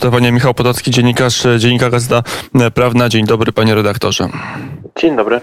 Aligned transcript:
aresztowania. 0.00 0.32
Michał 0.32 0.54
Podolski, 0.54 0.90
dziennikarz 0.90 1.46
Dziennika 1.58 1.90
Gazeta 1.90 2.22
Prawna. 2.74 3.08
Dzień 3.08 3.26
dobry, 3.26 3.52
panie 3.52 3.74
redaktorze. 3.74 4.28
Dzień 5.00 5.16
dobry. 5.16 5.40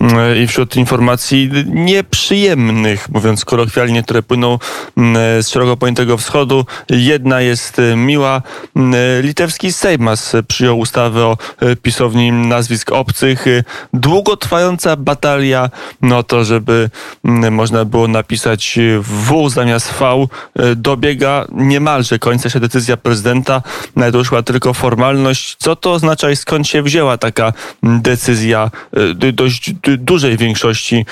E, 0.00 0.42
i 0.42 0.46
wśród 0.46 0.76
informacji 0.76 1.50
nieprzyjemnych, 1.66 3.08
mówiąc 3.08 3.44
kolokwialnie, 3.44 4.02
które 4.02 4.22
płyną 4.22 4.58
mm, 4.96 5.42
z 5.42 5.48
szeroko 5.48 5.76
pojętego 5.76 6.16
wschodu. 6.16 6.66
Jedna 6.88 7.40
jest 7.40 7.78
e, 7.78 7.96
miła. 7.96 8.42
E, 8.76 9.22
litewski 9.22 9.72
Sejmas 9.72 10.32
przyjął 10.48 10.78
ustawę 10.78 11.24
o 11.24 11.36
pisowni 11.82 12.32
nazwisk 12.32 12.92
obcych. 12.92 13.44
Długotrwająca 13.92 14.96
batalia 14.96 15.70
no 16.02 16.22
to, 16.22 16.44
żeby 16.44 16.90
można 17.50 17.84
było 17.84 18.08
napisać 18.08 18.78
W 19.00 19.50
zamiast 19.50 19.94
V 20.00 20.26
dobiega 20.76 21.46
niemalże 21.52 22.18
końca 22.18 22.50
się 22.50 22.60
decyzja 22.60 22.96
prezydenta. 22.96 23.62
Doszła 24.12 24.42
tylko 24.42 24.74
formalność. 24.74 25.56
Co 25.58 25.76
to 25.76 25.92
oznacza 25.92 26.30
i 26.30 26.36
skąd 26.36 26.68
się 26.68 26.82
wzięła 26.82 27.18
taka 27.18 27.52
decyzja 27.82 28.70
dość 29.32 29.63
dużej 29.98 30.36
większości 30.36 31.06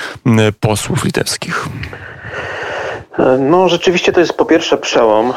posłów 0.59 1.05
litewskich? 1.05 1.67
No, 3.39 3.69
rzeczywiście 3.69 4.11
to 4.11 4.19
jest 4.19 4.33
po 4.33 4.45
pierwsze 4.45 4.77
przełom. 4.77 5.33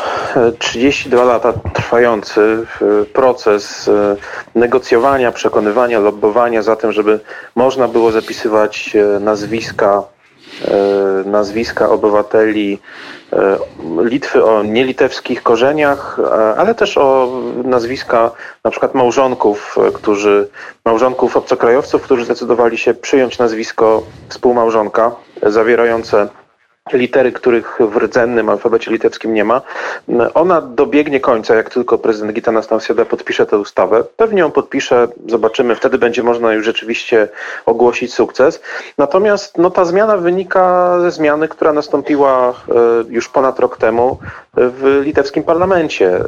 32 0.59 1.24
lata 1.24 1.52
trwający 1.74 2.66
proces 3.12 3.88
e, 3.88 4.16
negocjowania, 4.55 5.33
przekonywania, 5.33 5.98
lobbowania 5.98 6.62
za 6.62 6.77
tym, 6.77 6.93
żeby 6.93 7.21
można 7.55 7.88
było 7.88 8.12
zapisywać 8.12 8.97
e, 8.97 9.21
nazwiska, 9.21 10.02
e, 10.02 10.16
nazwiska 11.24 11.88
obywateli 11.88 12.78
E, 13.33 13.59
Litwy 14.05 14.45
o 14.45 14.62
nielitewskich 14.62 15.42
korzeniach, 15.42 16.19
e, 16.19 16.56
ale 16.56 16.74
też 16.74 16.98
o 16.98 17.29
nazwiska 17.65 18.30
na 18.65 18.70
przykład 18.70 18.95
małżonków, 18.95 19.79
e, 19.88 19.92
którzy, 19.92 20.48
małżonków 20.85 21.37
obcokrajowców, 21.37 22.02
którzy 22.02 22.24
zdecydowali 22.24 22.79
się 22.79 22.95
przyjąć 22.95 23.38
nazwisko 23.38 24.02
współmałżonka 24.29 25.16
zawierające 25.43 26.29
litery, 26.92 27.32
których 27.32 27.79
w 27.80 27.96
rdzennym 27.96 28.48
alfabecie 28.48 28.90
litewskim 28.90 29.34
nie 29.34 29.45
ma. 29.45 29.62
Ona 30.34 30.60
dobiegnie 30.60 31.20
końca, 31.20 31.54
jak 31.54 31.70
tylko 31.70 31.98
prezydent 31.98 32.32
Gitanas 32.32 32.70
Nausėda 32.70 33.04
podpisze 33.04 33.46
tę 33.46 33.59
ustawę. 33.59 34.04
Pewnie 34.16 34.40
ją 34.40 34.51
podpisze, 34.51 35.09
zobaczymy, 35.26 35.74
wtedy 35.74 35.98
będzie 35.98 36.23
można 36.23 36.52
już 36.52 36.64
rzeczywiście 36.64 37.29
ogłosić 37.66 38.14
sukces. 38.14 38.60
Natomiast 38.98 39.59
no, 39.59 39.70
ta 39.70 39.84
zmiana 39.84 40.16
wynika 40.16 40.96
ze 41.01 41.10
zmiany, 41.10 41.48
która 41.48 41.73
nastąpiła 41.73 42.51
e, 42.51 42.54
już 43.09 43.29
ponad 43.29 43.59
rok 43.59 43.76
temu 43.76 44.18
w 44.57 45.01
litewskim 45.04 45.43
parlamencie. 45.43 46.16
E, 46.16 46.23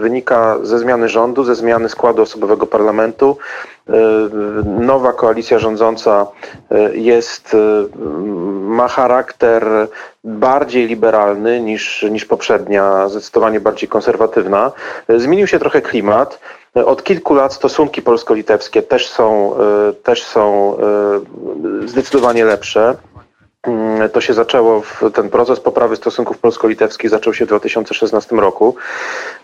wynika 0.00 0.58
ze 0.62 0.78
zmiany 0.78 1.08
rządu, 1.08 1.44
ze 1.44 1.54
zmiany 1.54 1.88
składu 1.88 2.22
osobowego 2.22 2.66
parlamentu. 2.66 3.36
E, 3.88 3.92
nowa 4.64 5.12
koalicja 5.12 5.58
rządząca 5.58 6.26
jest, 6.92 7.56
ma 8.68 8.88
charakter 8.88 9.64
bardziej 10.24 10.86
liberalny 10.86 11.60
niż, 11.60 12.06
niż 12.10 12.24
poprzednia, 12.24 13.08
zdecydowanie 13.08 13.60
bardziej 13.60 13.88
konserwatywna. 13.88 14.72
Zmienił 15.08 15.46
się 15.46 15.58
trochę 15.58 15.82
klimat. 15.82 16.40
Od 16.74 17.02
kilku 17.04 17.34
lat 17.34 17.54
stosunki 17.54 18.02
polsko-litewskie 18.02 18.82
też 18.82 19.08
są, 19.08 19.54
e, 19.56 19.92
też 19.92 20.22
są 20.22 20.76
e, 20.78 21.88
zdecydowanie 21.88 22.44
lepsze. 22.44 22.96
Mm, 23.68 24.08
to 24.08 24.20
się 24.20 24.34
zaczęło, 24.34 24.82
ten 25.14 25.30
proces 25.30 25.60
poprawy 25.60 25.96
stosunków 25.96 26.38
polsko-litewskich 26.38 27.10
zaczął 27.10 27.34
się 27.34 27.44
w 27.44 27.48
2016 27.48 28.36
roku. 28.36 28.74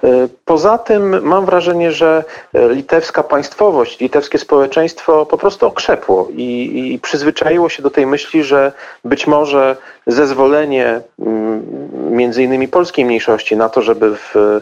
E, 0.04 0.08
poza 0.44 0.78
tym 0.78 1.22
mam 1.22 1.46
wrażenie, 1.46 1.92
że 1.92 2.24
litewska 2.54 3.22
państwowość, 3.22 4.00
litewskie 4.00 4.38
społeczeństwo 4.38 5.26
po 5.26 5.38
prostu 5.38 5.66
okrzepło 5.66 6.28
i, 6.32 6.92
i 6.94 6.98
przyzwyczaiło 6.98 7.68
się 7.68 7.82
do 7.82 7.90
tej 7.90 8.06
myśli, 8.06 8.44
że 8.44 8.72
być 9.04 9.26
może 9.26 9.76
zezwolenie 10.06 11.00
mm, 11.18 11.62
między 12.10 12.42
innymi 12.42 12.68
polskiej 12.68 13.04
mniejszości 13.04 13.56
na 13.56 13.68
to, 13.68 13.82
żeby 13.82 14.16
w 14.34 14.60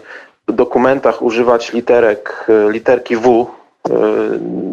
dokumentach 0.49 1.23
używać 1.23 1.73
literek, 1.73 2.47
literki 2.69 3.17
W, 3.17 3.47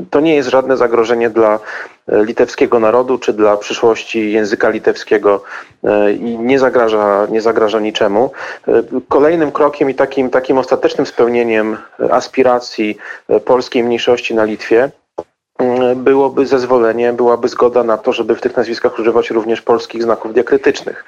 to 0.10 0.20
nie 0.20 0.36
jest 0.36 0.50
żadne 0.50 0.78
zagrożenie 0.78 1.30
dla 1.30 1.60
litewskiego 2.08 2.80
narodu 2.80 3.18
czy 3.18 3.34
dla 3.34 3.58
przyszłości 3.58 4.32
języka 4.32 4.70
litewskiego 4.70 5.44
i 6.20 6.38
nie 6.38 6.60
zagraża, 6.60 7.28
nie 7.30 7.42
zagraża 7.42 7.80
niczemu. 7.80 8.32
Kolejnym 9.08 9.52
krokiem 9.52 9.90
i 9.90 9.96
takim, 9.96 10.30
takim 10.30 10.58
ostatecznym 10.58 11.06
spełnieniem 11.06 11.78
aspiracji 12.12 12.98
polskiej 13.46 13.84
mniejszości 13.84 14.36
na 14.36 14.44
Litwie 14.44 14.90
byłoby 15.96 16.46
zezwolenie, 16.48 17.14
byłaby 17.14 17.48
zgoda 17.48 17.84
na 17.84 17.98
to, 17.98 18.14
żeby 18.14 18.36
w 18.36 18.42
tych 18.42 18.58
nazwiskach 18.58 19.00
używać 19.00 19.30
również 19.30 19.62
polskich 19.62 20.04
znaków 20.04 20.34
diakrytycznych. 20.34 21.06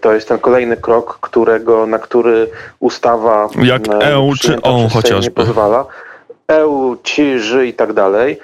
To 0.00 0.12
jest 0.12 0.28
ten 0.28 0.38
kolejny 0.38 0.76
krok, 0.76 1.18
którego, 1.20 1.86
na 1.86 1.98
który 1.98 2.50
ustawa 2.80 3.48
jak 3.62 3.82
EU 3.88 4.32
czy 4.40 4.62
ON 4.62 4.88
chociażby 4.88 5.24
nie 5.24 5.30
pozwala. 5.30 5.84
EU, 6.52 6.96
ci, 7.02 7.38
ży 7.38 7.66
i 7.66 7.74
tak 7.74 7.92
dalej. 7.92 8.38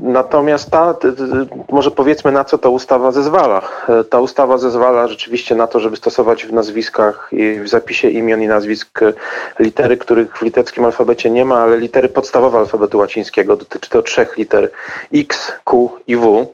Natomiast 0.00 0.70
ta, 0.70 0.94
może 1.70 1.90
powiedzmy 1.90 2.32
na 2.32 2.44
co 2.44 2.58
ta 2.58 2.68
ustawa 2.68 3.12
zezwala. 3.12 3.62
E, 3.88 4.04
ta 4.04 4.20
ustawa 4.20 4.58
zezwala 4.58 5.08
rzeczywiście 5.08 5.54
na 5.54 5.66
to, 5.66 5.80
żeby 5.80 5.96
stosować 5.96 6.46
w 6.46 6.52
nazwiskach 6.52 7.28
i 7.32 7.60
w 7.60 7.68
zapisie 7.68 8.10
imion 8.10 8.42
i 8.42 8.46
nazwisk 8.46 9.00
litery, 9.58 9.96
których 9.96 10.38
w 10.38 10.42
litewskim 10.42 10.84
alfabecie 10.84 11.30
nie 11.30 11.44
ma, 11.44 11.62
ale 11.62 11.76
litery 11.76 12.08
podstawowe 12.08 12.58
alfabetu 12.58 12.98
łacińskiego. 12.98 13.56
Dotyczy 13.56 13.90
to 13.90 14.02
trzech 14.02 14.36
liter 14.36 14.70
X, 15.14 15.52
Q 15.64 15.90
i 16.06 16.16
W. 16.16 16.46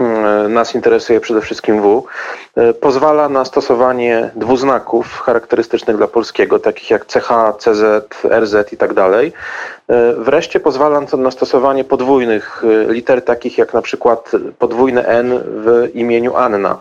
E, 0.00 0.48
nas 0.48 0.74
interesuje 0.74 1.20
przede 1.20 1.40
wszystkim 1.40 1.82
W, 1.82 2.04
e, 2.56 2.74
pozwala 2.74 3.28
na 3.28 3.44
stosowanie 3.44 4.30
dwuznaków 4.36 5.20
charakterystycznych 5.20 5.96
dla 5.96 6.08
polskiego, 6.08 6.58
takich 6.58 6.90
jak 6.90 7.06
CH, 7.06 7.28
CZ, 7.58 8.14
RZ 8.40 8.72
i 8.72 8.76
tak 8.76 8.94
dalej. 8.94 9.32
E, 9.88 10.14
wreszcie 10.14 10.60
pozwala 10.60 11.00
na 11.18 11.30
stosowanie 11.30 11.84
podwójnych 11.84 12.62
liter, 12.88 13.22
takich 13.22 13.58
jak 13.58 13.74
na 13.74 13.82
przykład 13.82 14.30
podwójne 14.58 15.06
N 15.06 15.40
w 15.44 15.90
imieniu 15.94 16.36
Anna. 16.36 16.80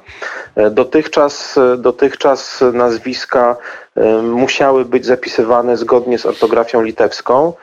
Dotychczas, 0.72 1.59
dotychczas 1.78 2.63
nazwiska 2.74 3.56
musiały 4.24 4.85
być 4.85 5.06
zapisywane 5.06 5.78
zgodnie 5.78 6.19
z 6.19 6.25
ortografią 6.25 6.81
litewską. 6.81 7.53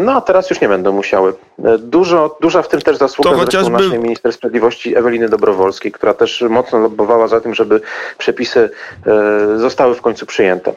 No 0.00 0.12
a 0.12 0.20
teraz 0.20 0.50
już 0.50 0.60
nie 0.60 0.68
będą 0.68 0.92
musiały. 0.92 1.34
E, 1.64 1.78
dużo, 1.78 2.36
duża 2.40 2.62
w 2.62 2.68
tym 2.68 2.80
też 2.80 2.96
zasługa 2.96 3.30
to 3.30 3.36
chociażby... 3.36 3.70
naszej 3.70 3.98
minister 3.98 4.32
sprawiedliwości 4.32 4.96
Eweliny 4.96 5.28
Dobrowolskiej, 5.28 5.92
która 5.92 6.14
też 6.14 6.44
mocno 6.50 6.78
lobbowała 6.78 7.28
za 7.28 7.40
tym, 7.40 7.54
żeby 7.54 7.80
przepisy 8.18 8.70
e, 9.06 9.58
zostały 9.58 9.94
w 9.94 10.02
końcu 10.02 10.26
przyjęte. 10.26 10.72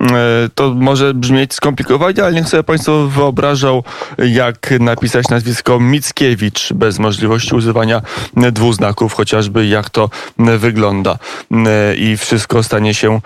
E, 0.00 0.48
to 0.54 0.74
może 0.74 1.14
brzmieć 1.14 1.54
skomplikowanie, 1.54 2.24
ale 2.24 2.32
niech 2.32 2.48
sobie 2.48 2.62
Państwo 2.62 3.08
wyobrażał, 3.08 3.84
jak 4.18 4.70
napisać 4.80 5.28
nazwisko 5.28 5.80
Mickiewicz 5.80 6.72
bez 6.72 6.98
możliwości 6.98 7.54
używania 7.54 8.02
dwuznaków, 8.52 9.12
chociażby 9.12 9.66
jak 9.66 9.90
to 9.90 10.10
wygląda. 10.38 11.18
E, 11.50 11.96
I 11.96 12.16
wszystko 12.16 12.62
stanie 12.62 12.94
się 12.94 13.20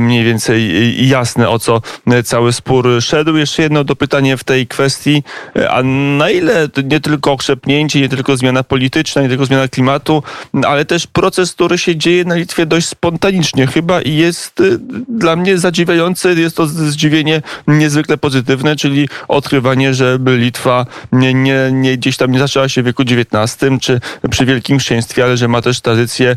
mniej 0.00 0.24
więcej 0.24 1.08
jasne, 1.08 1.48
o 1.48 1.58
co 1.58 1.80
cały 2.24 2.52
spór 2.52 2.88
szedł. 3.00 3.36
Jeszcze 3.36 3.62
jedno 3.62 3.84
dopytanie 3.84 4.36
w 4.36 4.44
tej 4.44 4.66
kwestii, 4.66 5.22
a 5.70 5.82
na 6.18 6.30
ile 6.30 6.68
nie 6.84 7.00
tylko 7.00 7.32
okrzepnięcie, 7.32 8.00
nie 8.00 8.08
tylko 8.08 8.36
zmiana 8.36 8.62
polityczna, 8.62 9.22
nie 9.22 9.28
tylko 9.28 9.46
zmiana 9.46 9.68
klimatu, 9.68 10.22
ale 10.66 10.84
też 10.84 11.06
proces, 11.06 11.52
który 11.52 11.78
się 11.78 11.96
dzieje 11.96 12.24
na 12.24 12.34
Litwie 12.34 12.66
dość 12.66 12.88
spontanicznie 12.88 13.66
chyba 13.66 14.02
i 14.02 14.14
jest 14.14 14.60
e, 14.60 14.64
dla 15.08 15.36
mnie 15.36 15.58
zadziwiający 15.58 16.01
jest 16.36 16.56
to 16.56 16.66
zdziwienie 16.66 17.42
niezwykle 17.66 18.18
pozytywne, 18.18 18.76
czyli 18.76 19.08
odkrywanie, 19.28 19.94
że 19.94 20.18
Litwa 20.26 20.86
nie, 21.12 21.34
nie, 21.34 21.70
nie 21.72 21.96
gdzieś 21.96 22.16
tam 22.16 22.32
nie 22.32 22.38
zaczęła 22.38 22.68
się 22.68 22.82
w 22.82 22.86
wieku 22.86 23.02
XIX 23.02 23.58
czy 23.80 24.00
przy 24.30 24.46
Wielkim 24.46 24.78
Księstwie, 24.78 25.24
ale 25.24 25.36
że 25.36 25.48
ma 25.48 25.62
też 25.62 25.80
tradycję 25.80 26.36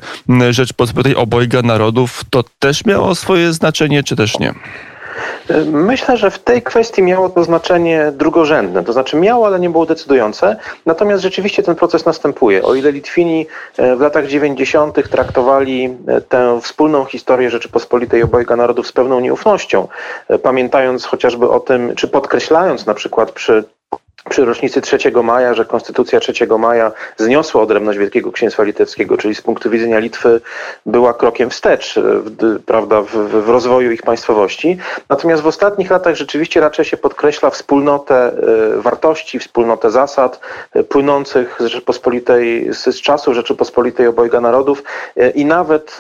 Rzeczpospolitej 0.50 1.16
obojga 1.16 1.62
narodów. 1.62 2.24
To 2.30 2.44
też 2.60 2.86
miało 2.86 3.16
swoje 3.16 3.54
znaczenie, 3.54 4.04
czy 4.04 4.16
też 4.16 4.40
nie? 4.40 4.54
Myślę, 5.66 6.18
że 6.18 6.32
w 6.32 6.40
tej 6.40 6.62
kwestii 6.62 7.04
miało 7.04 7.30
to 7.30 7.44
znaczenie 7.44 8.12
drugorzędne, 8.12 8.84
to 8.84 8.94
znaczy 8.94 9.18
miało, 9.18 9.48
ale 9.48 9.60
nie 9.60 9.70
było 9.70 9.86
decydujące. 9.86 10.56
Natomiast 10.86 11.24
rzeczywiście 11.24 11.64
ten 11.64 11.76
proces 11.76 12.06
następuje. 12.06 12.64
O 12.64 12.76
ile 12.76 12.92
Litwini 12.92 13.48
e, 13.78 13.96
w 13.96 14.02
latach 14.02 14.28
90. 14.28 15.10
traktowali 15.10 15.98
e, 16.08 16.22
tę 16.22 16.60
wspólną 16.62 17.06
historię 17.06 17.50
Rzeczypospolitej 17.50 18.24
obojga 18.24 18.56
narodów 18.56 18.88
z 18.88 18.92
pewną 18.92 19.20
nieufnością, 19.20 19.88
e, 20.30 20.38
pamiętając 20.40 21.06
chociażby 21.06 21.50
o 21.50 21.60
tym, 21.60 21.96
czy 21.96 22.08
podkreślając 22.08 22.86
na 22.86 22.94
przykład 22.94 23.32
przy 23.32 23.64
przy 24.30 24.46
rocznicy 24.46 24.82
3 24.82 24.98
maja, 25.24 25.54
że 25.54 25.66
Konstytucja 25.66 26.20
3 26.20 26.34
maja 26.60 26.92
zniosła 27.18 27.62
odrębność 27.62 28.00
Wielkiego 28.00 28.32
Księstwa 28.32 28.64
Litewskiego, 28.64 29.18
czyli 29.18 29.36
z 29.36 29.42
punktu 29.42 29.70
widzenia 29.70 30.00
Litwy 30.00 30.42
była 30.86 31.14
krokiem 31.14 31.50
wstecz 31.50 32.00
w, 32.00 32.64
prawda, 32.66 33.02
w, 33.02 33.10
w 33.46 33.50
rozwoju 33.50 33.92
ich 33.92 34.04
państwowości. 34.04 34.78
Natomiast 35.10 35.44
w 35.44 35.48
ostatnich 35.48 35.90
latach 35.90 36.16
rzeczywiście 36.16 36.60
raczej 36.60 36.86
się 36.86 36.98
podkreśla 36.98 37.50
wspólnotę 37.50 38.16
e, 38.16 38.82
wartości, 38.82 39.40
wspólnotę 39.40 39.92
zasad 39.92 40.40
e, 40.74 40.84
płynących 40.84 41.58
z 41.60 41.66
Rzeczypospolitej, 41.66 42.74
z, 42.74 42.96
z 42.96 43.02
czasu 43.02 43.34
Rzeczypospolitej 43.34 44.08
obojga 44.08 44.42
narodów 44.42 44.84
e, 45.18 45.30
i 45.30 45.46
nawet 45.46 45.98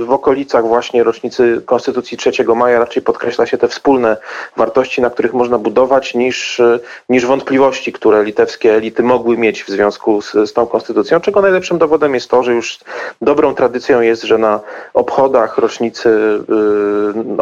w 0.00 0.10
okolicach 0.10 0.66
właśnie 0.66 1.04
rocznicy 1.04 1.62
Konstytucji 1.66 2.18
3 2.18 2.30
maja 2.54 2.78
raczej 2.78 3.02
podkreśla 3.02 3.46
się 3.46 3.58
te 3.58 3.68
wspólne 3.68 4.16
wartości, 4.56 5.02
na 5.02 5.10
których 5.10 5.32
można 5.32 5.58
budować 5.58 6.14
niż, 6.14 6.62
niż 7.08 7.26
wątpliwości 7.26 7.45
wątpliwości, 7.46 7.92
które 7.92 8.24
litewskie 8.24 8.74
elity 8.74 9.02
mogły 9.02 9.38
mieć 9.38 9.64
w 9.64 9.68
związku 9.68 10.22
z, 10.22 10.32
z 10.32 10.52
tą 10.52 10.66
konstytucją, 10.66 11.20
czego 11.20 11.40
najlepszym 11.40 11.78
dowodem 11.78 12.14
jest 12.14 12.30
to, 12.30 12.42
że 12.42 12.54
już 12.54 12.78
dobrą 13.20 13.54
tradycją 13.54 14.00
jest, 14.00 14.22
że 14.22 14.38
na 14.38 14.60
obchodach 14.94 15.58
rocznicy, 15.58 16.08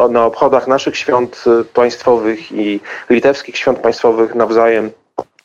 y, 0.07 0.09
na 0.09 0.25
obchodach 0.25 0.67
naszych 0.67 0.97
świąt 0.97 1.45
państwowych 1.73 2.51
i 2.51 2.79
litewskich 3.09 3.57
świąt 3.57 3.79
państwowych 3.79 4.35
nawzajem 4.35 4.91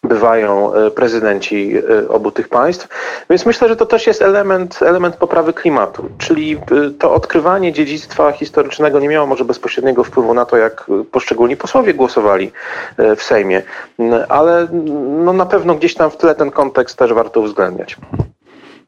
bywają 0.03 0.75
e, 0.75 0.91
prezydenci 0.91 1.73
e, 1.77 2.09
obu 2.09 2.31
tych 2.31 2.49
państw. 2.49 2.89
Więc 3.31 3.47
myślę, 3.47 3.69
że 3.69 3.77
to 3.77 3.87
też 3.87 4.07
jest 4.07 4.23
element, 4.23 4.83
element 4.83 5.17
poprawy 5.17 5.53
klimatu, 5.53 6.09
czyli 6.19 6.57
e, 6.57 6.59
to 6.99 7.15
odkrywanie 7.15 7.73
dziedzictwa 7.73 8.33
historycznego 8.33 9.01
nie 9.01 9.09
miało 9.09 9.27
może 9.27 9.45
bezpośredniego 9.45 10.05
wpływu 10.05 10.35
na 10.35 10.45
to, 10.45 10.57
jak 10.57 10.87
poszczególni 11.13 11.57
posłowie 11.57 11.95
głosowali 11.95 12.53
w 13.17 13.23
Sejmie, 13.23 13.63
ale 14.29 14.69
no 15.25 15.33
na 15.33 15.47
pewno 15.47 15.75
gdzieś 15.75 15.95
tam 15.95 16.11
w 16.11 16.17
tle 16.17 16.35
ten 16.35 16.51
kontekst 16.51 16.99
też 16.99 17.13
warto 17.13 17.41
uwzględniać. 17.41 17.97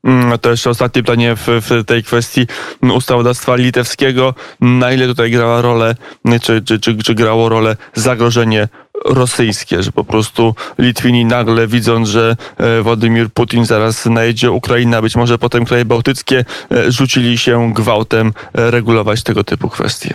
Mm, 0.04 0.38
to 0.38 0.50
jeszcze 0.50 0.70
ostatnie 0.70 1.02
pytanie 1.02 1.36
w, 1.36 1.46
w, 1.46 1.84
tej 1.84 2.02
kwestii 2.02 2.46
ustawodawstwa 2.94 3.56
litewskiego. 3.56 4.34
Na 4.60 4.92
ile 4.92 5.06
tutaj 5.06 5.30
grała 5.30 5.62
rolę, 5.62 5.94
czy, 6.42 6.62
czy, 6.62 6.80
czy, 6.80 6.96
czy 6.96 7.14
grało 7.14 7.48
rolę 7.48 7.76
zagrożenie 7.94 8.68
rosyjskie, 9.04 9.82
że 9.82 9.92
po 9.92 10.04
prostu 10.04 10.54
Litwini 10.78 11.24
nagle 11.24 11.66
widząc, 11.66 12.08
że 12.08 12.36
e, 12.58 12.82
Władimir 12.82 13.30
Putin 13.30 13.64
zaraz 13.64 14.06
najedzie 14.06 14.50
Ukraina, 14.50 15.02
być 15.02 15.16
może 15.16 15.38
potem 15.38 15.64
kraje 15.64 15.84
bałtyckie, 15.84 16.44
e, 16.72 16.92
rzucili 16.92 17.38
się 17.38 17.72
gwałtem 17.72 18.32
e, 18.54 18.70
regulować 18.70 19.22
tego 19.22 19.44
typu 19.44 19.68
kwestie 19.68 20.14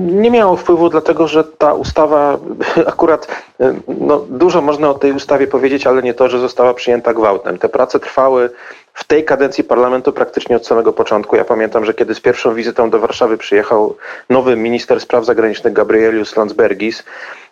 nie 0.00 0.30
miało 0.30 0.56
wpływu, 0.56 0.88
dlatego 0.88 1.28
że 1.28 1.44
ta 1.44 1.74
ustawa 1.74 2.38
akurat 2.86 3.44
no, 3.88 4.24
dużo 4.28 4.62
można 4.62 4.90
o 4.90 4.94
tej 4.94 5.12
ustawie 5.12 5.46
powiedzieć, 5.46 5.86
ale 5.86 6.02
nie 6.02 6.14
to, 6.14 6.28
że 6.28 6.38
została 6.38 6.74
przyjęta 6.74 7.14
gwałtem. 7.14 7.58
Te 7.58 7.68
prace 7.68 8.00
trwały 8.00 8.50
w 8.94 9.04
tej 9.04 9.24
kadencji 9.24 9.64
parlamentu 9.64 10.12
praktycznie 10.12 10.56
od 10.56 10.66
samego 10.66 10.92
początku. 10.92 11.36
Ja 11.36 11.44
pamiętam, 11.44 11.84
że 11.84 11.94
kiedy 11.94 12.14
z 12.14 12.20
pierwszą 12.20 12.54
wizytą 12.54 12.90
do 12.90 12.98
Warszawy 12.98 13.38
przyjechał 13.38 13.96
nowy 14.30 14.56
minister 14.56 15.00
spraw 15.00 15.24
zagranicznych 15.24 15.72
Gabrielius 15.72 16.36
Landsbergis, 16.36 17.04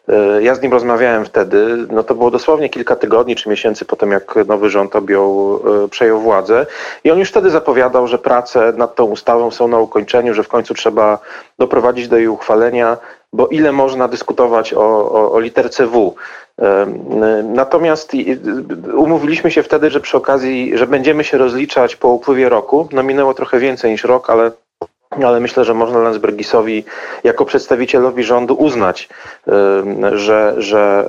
e, 0.08 0.43
ja 0.43 0.55
z 0.55 0.62
nim 0.62 0.73
rozmawiałem 0.73 1.25
wtedy, 1.25 1.87
no 1.90 2.02
to 2.02 2.14
było 2.14 2.31
dosłownie 2.31 2.69
kilka 2.69 2.96
tygodni 2.96 3.37
czy 3.37 3.49
miesięcy 3.49 3.85
po 3.85 3.96
tym, 3.96 4.11
jak 4.12 4.35
nowy 4.46 4.70
rząd 4.70 4.96
objął, 4.96 5.61
e, 5.85 5.88
przejął 5.88 6.20
władzę. 6.20 6.67
I 7.05 7.11
on 7.11 7.19
już 7.19 7.29
wtedy 7.29 7.50
zapowiadał, 7.50 8.06
że 8.06 8.19
prace 8.19 8.73
nad 8.76 8.94
tą 8.94 9.05
ustawą 9.05 9.50
są 9.50 9.69
na 9.69 9.79
ukończeniu, 9.79 10.35
że 10.35 10.43
w 10.43 10.49
końcu 10.49 10.75
trzeba 10.75 11.19
doprowadzić 11.58 12.08
do 12.08 12.17
jej 12.17 12.29
uchwalenia, 12.29 12.96
bo 13.32 13.46
ile 13.46 13.72
można 13.72 14.08
dyskutować 14.08 14.75
o, 14.75 15.12
o, 15.12 15.32
o 15.32 15.40
literce 15.40 15.86
W. 15.86 16.14
Natomiast 17.44 18.12
umówiliśmy 18.96 19.50
się 19.50 19.62
wtedy, 19.62 19.90
że 19.90 20.00
przy 20.00 20.16
okazji, 20.16 20.78
że 20.78 20.86
będziemy 20.86 21.25
się 21.25 21.38
rozliczać 21.38 21.96
po 21.96 22.08
upływie 22.08 22.48
roku. 22.48 22.88
No 22.92 23.02
minęło 23.02 23.34
trochę 23.34 23.58
więcej 23.58 23.90
niż 23.90 24.04
rok, 24.04 24.30
ale 24.30 24.50
ale 25.10 25.40
myślę, 25.40 25.64
że 25.64 25.75
można 25.75 25.99
Landsbergisowi 25.99 26.84
jako 27.25 27.44
przedstawicielowi 27.44 28.25
rządu 28.25 28.55
uznać, 28.55 29.08
że, 30.12 30.55
że, 30.58 31.08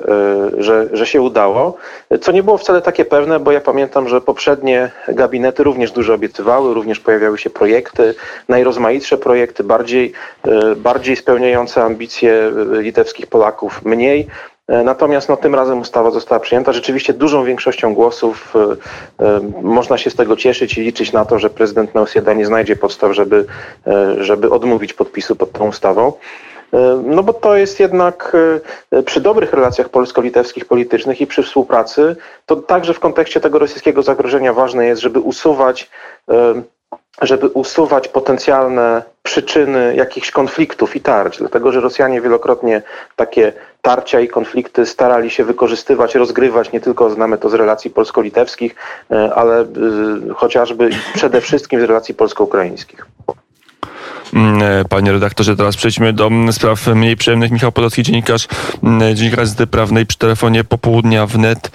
e, 0.58 0.64
że, 0.64 0.88
że 0.92 1.06
się 1.08 1.22
udało, 1.22 1.78
co 2.22 2.32
nie 2.32 2.44
było 2.44 2.58
wcale 2.58 2.82
takie 2.82 3.06
pewne, 3.06 3.40
bo 3.40 3.52
ja 3.52 3.62
pamiętam, 3.62 4.10
że 4.10 4.22
poprzednie 4.22 4.92
gabinety 5.08 5.64
również 5.64 5.92
dużo 5.92 6.14
obiecywały, 6.14 6.74
również 6.74 7.00
pojawiały 7.00 7.38
się 7.38 7.50
projekty, 7.50 8.16
najrozmaitsze 8.50 9.18
projekty, 9.18 9.64
bardziej, 9.64 10.14
e, 10.46 10.76
bardziej 10.76 11.16
spełniające 11.16 11.84
ambicje 11.84 12.52
litewskich 12.72 13.28
Polaków, 13.28 13.86
mniej. 13.86 14.28
E, 14.70 14.84
natomiast 14.84 15.30
no, 15.30 15.38
tym 15.38 15.56
razem 15.56 15.80
ustawa 15.80 16.12
została 16.12 16.40
przyjęta 16.40 16.74
rzeczywiście 16.74 17.14
dużą 17.14 17.44
większością 17.44 17.94
głosów. 17.94 18.54
E, 19.20 19.26
e, 19.26 19.40
można 19.62 19.98
się 19.98 20.10
z 20.10 20.16
tego 20.16 20.36
cieszyć 20.36 20.78
i 20.78 20.82
liczyć 20.82 21.12
na 21.12 21.26
to, 21.26 21.40
że 21.40 21.50
prezydent 21.50 21.96
Nausjeda 21.96 22.34
nie 22.34 22.46
znajdzie 22.46 22.76
podstaw, 22.76 23.14
żeby, 23.14 23.46
żeby 24.20 24.50
odmówić 24.50 24.94
podpisu 24.94 25.36
pod 25.36 25.52
tą 25.52 25.68
ustawą. 25.68 26.14
No 27.04 27.24
bo 27.24 27.34
to 27.34 27.56
jest 27.56 27.80
jednak 27.80 28.38
przy 29.06 29.22
dobrych 29.22 29.54
relacjach 29.54 29.90
polsko-litewskich 29.90 30.66
politycznych 30.66 31.22
i 31.22 31.28
przy 31.28 31.44
współpracy, 31.44 32.16
to 32.46 32.56
także 32.56 32.94
w 32.94 33.00
kontekście 33.00 33.40
tego 33.40 33.60
rosyjskiego 33.60 34.04
zagrożenia 34.04 34.54
ważne 34.54 34.86
jest, 34.86 35.02
żeby 35.02 35.20
usuwać 35.20 35.90
żeby 37.22 37.48
usuwać 37.48 38.08
potencjalne 38.08 39.04
przyczyny 39.24 39.96
jakichś 39.96 40.32
konfliktów 40.32 40.96
i 40.96 41.02
tarć, 41.02 41.38
dlatego 41.38 41.72
że 41.72 41.82
Rosjanie 41.82 42.22
wielokrotnie 42.22 42.82
takie 43.16 43.54
tarcia 43.82 44.20
i 44.20 44.28
konflikty 44.28 44.86
starali 44.86 45.30
się 45.30 45.44
wykorzystywać, 45.46 46.16
rozgrywać, 46.16 46.72
nie 46.72 46.80
tylko 46.80 47.10
znamy 47.10 47.38
to 47.38 47.50
z 47.50 47.54
relacji 47.54 47.92
polsko-litewskich, 47.92 48.76
e, 49.12 49.34
ale 49.34 49.62
e, 49.62 49.66
chociażby 50.36 50.90
przede 51.14 51.42
wszystkim 51.42 51.82
z 51.82 51.84
relacji 51.84 52.16
polsko-ukraińskich. 52.16 53.06
Mm, 54.34 54.62
e, 54.64 54.86
panie 54.86 55.12
redaktorze, 55.12 55.56
teraz 55.56 55.78
przejdźmy 55.78 56.14
do 56.14 56.28
mm, 56.28 56.54
spraw 56.54 56.88
mniej 56.88 57.18
przyjemnych. 57.18 57.52
Michał 57.52 57.72
Podolski, 57.72 58.04
dziennikarz, 58.04 58.48
mm, 58.84 59.16
dziennikarz 59.16 59.40
Gazety 59.40 59.68
Prawnej 59.68 60.06
przy 60.06 60.18
telefonie 60.18 60.64
popołudnia 60.64 61.26
wnet. 61.26 61.72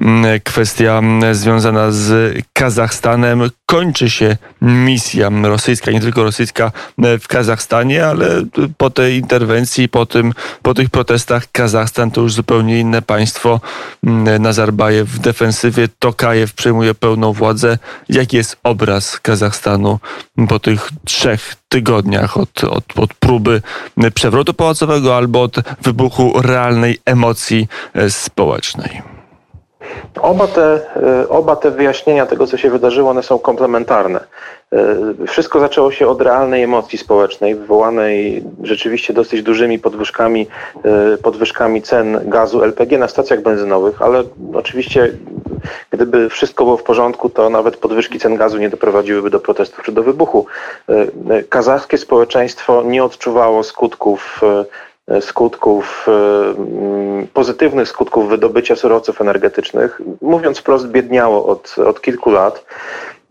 Mm, 0.00 0.40
kwestia 0.44 0.98
mm, 0.98 1.34
związana 1.34 1.90
z 1.90 2.34
Kazachstanem. 2.52 3.50
Kończy 3.66 4.10
się 4.10 4.36
misja 4.62 5.30
rosyjska, 5.42 5.90
nie 5.90 6.00
tylko 6.00 6.22
rosyjska 6.22 6.72
mm, 6.98 7.20
w 7.20 7.28
Kazachstanie, 7.28 8.06
ale 8.06 8.42
po 8.78 8.90
tej 8.90 9.16
interwencji, 9.16 9.88
po, 9.88 10.06
tym, 10.06 10.32
po 10.62 10.74
tych 10.74 10.90
protestach 10.90 11.52
Kazachstan 11.52 12.10
to 12.10 12.20
już 12.20 12.32
zupełnie 12.32 12.80
inne 12.80 13.02
państwo. 13.02 13.60
Nazarbajew 14.40 15.08
w 15.08 15.18
defensywie, 15.18 15.88
Tokajew 15.98 16.54
przejmuje 16.54 16.94
pełną 16.94 17.32
władzę. 17.32 17.78
Jaki 18.08 18.36
jest 18.36 18.56
obraz 18.62 19.20
Kazachstanu 19.20 19.98
po 20.48 20.58
tych 20.58 20.90
trzech 21.04 21.54
tygodniach 21.68 22.36
od, 22.36 22.64
od, 22.64 22.84
od 22.98 23.14
próby 23.14 23.62
przewrotu 24.14 24.54
pałacowego 24.54 25.16
albo 25.16 25.42
od 25.42 25.56
wybuchu 25.82 26.42
realnej 26.42 26.98
emocji 27.04 27.68
e, 27.94 28.10
społecznej? 28.10 29.19
Oba 30.22 30.46
te, 30.46 30.80
e, 31.22 31.28
oba 31.28 31.56
te 31.56 31.70
wyjaśnienia 31.70 32.26
tego, 32.26 32.46
co 32.46 32.56
się 32.56 32.70
wydarzyło, 32.70 33.10
one 33.10 33.22
są 33.22 33.38
komplementarne. 33.38 34.20
E, 34.72 35.26
wszystko 35.26 35.60
zaczęło 35.60 35.92
się 35.92 36.08
od 36.08 36.22
realnej 36.22 36.62
emocji 36.62 36.98
społecznej, 36.98 37.54
wywołanej 37.54 38.44
rzeczywiście 38.62 39.12
dosyć 39.12 39.42
dużymi 39.42 39.78
podwyżkami, 39.78 40.46
e, 40.84 41.16
podwyżkami 41.16 41.82
cen 41.82 42.20
gazu 42.24 42.62
LPG 42.62 42.98
na 42.98 43.08
stacjach 43.08 43.42
benzynowych, 43.42 44.02
ale 44.02 44.22
oczywiście 44.54 45.12
gdyby 45.90 46.28
wszystko 46.28 46.64
było 46.64 46.76
w 46.76 46.82
porządku, 46.82 47.30
to 47.30 47.50
nawet 47.50 47.76
podwyżki 47.76 48.18
cen 48.18 48.36
gazu 48.36 48.58
nie 48.58 48.70
doprowadziłyby 48.70 49.30
do 49.30 49.40
protestów 49.40 49.84
czy 49.84 49.92
do 49.92 50.02
wybuchu. 50.02 50.46
Kazachskie 51.48 51.98
społeczeństwo 51.98 52.82
nie 52.82 53.04
odczuwało 53.04 53.62
skutków 53.62 54.40
skutków, 55.20 56.06
e, 56.08 56.12
mm, 56.50 57.26
pozytywnych 57.26 57.88
skutków 57.88 58.28
wydobycia 58.28 58.76
surowców 58.76 59.20
energetycznych, 59.20 60.00
mówiąc 60.20 60.58
wprost, 60.58 60.88
biedniało 60.88 61.46
od, 61.46 61.76
od 61.78 62.00
kilku 62.00 62.30
lat. 62.30 62.64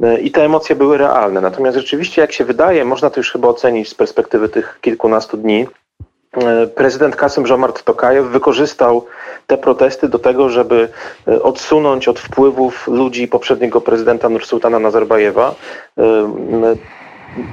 E, 0.04 0.20
I 0.20 0.32
te 0.32 0.46
emocje 0.46 0.76
były 0.76 0.98
realne. 0.98 1.42
Natomiast 1.42 1.78
rzeczywiście, 1.78 2.22
jak 2.22 2.32
się 2.32 2.46
wydaje, 2.46 2.86
można 2.86 3.10
to 3.10 3.20
już 3.20 3.32
chyba 3.32 3.48
ocenić 3.48 3.90
z 3.90 3.96
perspektywy 3.96 4.50
tych 4.50 4.78
kilkunastu 4.82 5.38
dni, 5.38 5.68
e, 6.34 6.68
prezydent 6.68 7.16
Kasym 7.16 7.48
Żomart 7.48 7.84
Tokajew 7.84 8.26
wykorzystał 8.26 9.06
te 9.48 9.58
protesty 9.58 10.10
do 10.10 10.20
tego, 10.20 10.50
żeby 10.50 10.90
odsunąć 11.44 12.08
od 12.08 12.20
wpływów 12.20 12.88
ludzi 12.88 13.28
poprzedniego 13.28 13.82
prezydenta 13.82 14.30
Nursultana 14.30 14.80
Nazarbajewa 14.80 15.56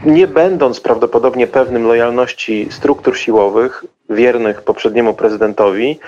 nie 0.04 0.26
będąc 0.26 0.80
prawdopodobnie 0.80 1.46
pewnym 1.46 1.86
lojalności 1.86 2.68
struktur 2.70 3.18
siłowych, 3.18 3.84
wiernych 4.10 4.62
poprzedniemu 4.62 5.14
prezydentowi, 5.14 5.98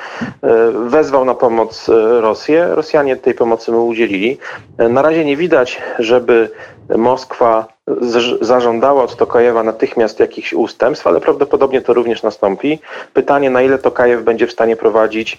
e, 0.43 0.71
wezwał 0.73 1.25
na 1.25 1.35
pomoc 1.35 1.89
e, 1.89 2.21
Rosję. 2.21 2.69
Rosjanie 2.71 3.17
tej 3.17 3.35
pomocy 3.35 3.73
mu 3.73 3.87
udzielili. 3.87 4.39
E, 4.79 4.89
na 4.89 5.03
razie 5.03 5.25
nie 5.25 5.37
widać, 5.37 5.83
żeby 5.99 6.51
Moskwa 6.97 7.67
zażądała 8.41 9.03
od 9.03 9.17
Tokajewa 9.17 9.63
natychmiast 9.63 10.21
jakichś 10.21 10.53
ustępstw, 10.53 11.07
ale 11.07 11.21
prawdopodobnie 11.21 11.81
to 11.81 11.95
również 11.95 12.23
nastąpi. 12.23 12.79
Pytanie, 13.15 13.51
na 13.51 13.63
ile 13.63 13.79
Tokajew 13.79 14.23
będzie 14.23 14.47
w 14.47 14.53
stanie 14.53 14.77
prowadzić 14.77 15.39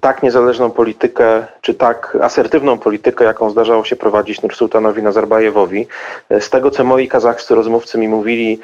tak 0.00 0.22
niezależną 0.22 0.70
politykę, 0.70 1.46
czy 1.60 1.74
tak 1.74 2.18
asertywną 2.20 2.78
politykę, 2.78 3.24
jaką 3.24 3.50
zdarzało 3.50 3.84
się 3.84 3.96
prowadzić 3.96 4.42
Nursultanowi 4.42 5.02
Nazarbajewowi. 5.02 5.86
Z 6.40 6.50
tego, 6.50 6.70
co 6.70 6.84
moi 6.84 7.08
kazachscy 7.08 7.54
rozmówcy 7.54 7.98
mi 7.98 8.08
mówili, 8.08 8.60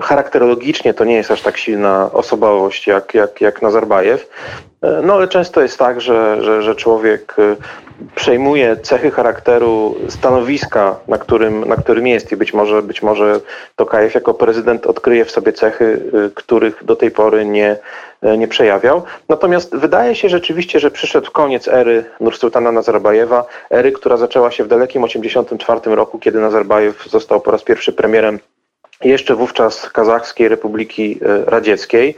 charakterologicznie 0.00 0.94
to 0.94 1.04
nie 1.04 1.14
jest 1.14 1.30
aż 1.30 1.42
tak 1.42 1.56
silna 1.56 2.10
osobowość 2.12 2.86
jak, 2.86 3.14
jak, 3.14 3.40
jak 3.40 3.62
Nazarbajew, 3.62 4.28
no 5.02 5.14
ale 5.14 5.28
często 5.28 5.62
jest 5.62 5.78
tak, 5.78 6.00
że, 6.00 6.42
że, 6.42 6.62
że 6.62 6.74
człowiek 6.74 7.36
przejmuje 8.14 8.76
cechy 8.76 9.10
charakteru 9.10 9.94
stanowiska, 10.08 10.96
na 11.08 11.18
którym, 11.18 11.68
na 11.68 11.76
którym 11.76 12.06
jest 12.06 12.32
i 12.32 12.36
być 12.36 12.54
może, 12.54 12.82
być 12.82 13.02
może 13.02 13.40
Tokajew 13.76 14.14
jako 14.14 14.34
prezydent 14.34 14.86
odkryje 14.86 15.24
w 15.24 15.30
sobie 15.30 15.52
cechy, 15.52 15.84
y, 16.26 16.30
których 16.34 16.84
do 16.84 16.96
tej 16.96 17.10
pory 17.10 17.44
nie, 17.44 17.76
y, 18.24 18.38
nie 18.38 18.48
przejawiał. 18.48 19.02
Natomiast 19.28 19.76
wydaje 19.76 20.14
się 20.14 20.28
rzeczywiście, 20.28 20.80
że 20.80 20.90
przyszedł 20.90 21.30
koniec 21.30 21.68
ery 21.68 22.04
Nursultana 22.20 22.72
Nazarbajewa, 22.72 23.44
ery, 23.70 23.92
która 23.92 24.16
zaczęła 24.16 24.50
się 24.50 24.64
w 24.64 24.68
dalekim 24.68 25.02
1984 25.02 25.96
roku, 25.96 26.18
kiedy 26.18 26.40
Nazarbajew 26.40 27.04
został 27.10 27.40
po 27.40 27.50
raz 27.50 27.62
pierwszy 27.62 27.92
premierem 27.92 28.38
jeszcze 29.04 29.34
wówczas 29.34 29.90
Kazachskiej 29.90 30.48
Republiki 30.48 31.18
y, 31.22 31.44
Radzieckiej. 31.50 32.16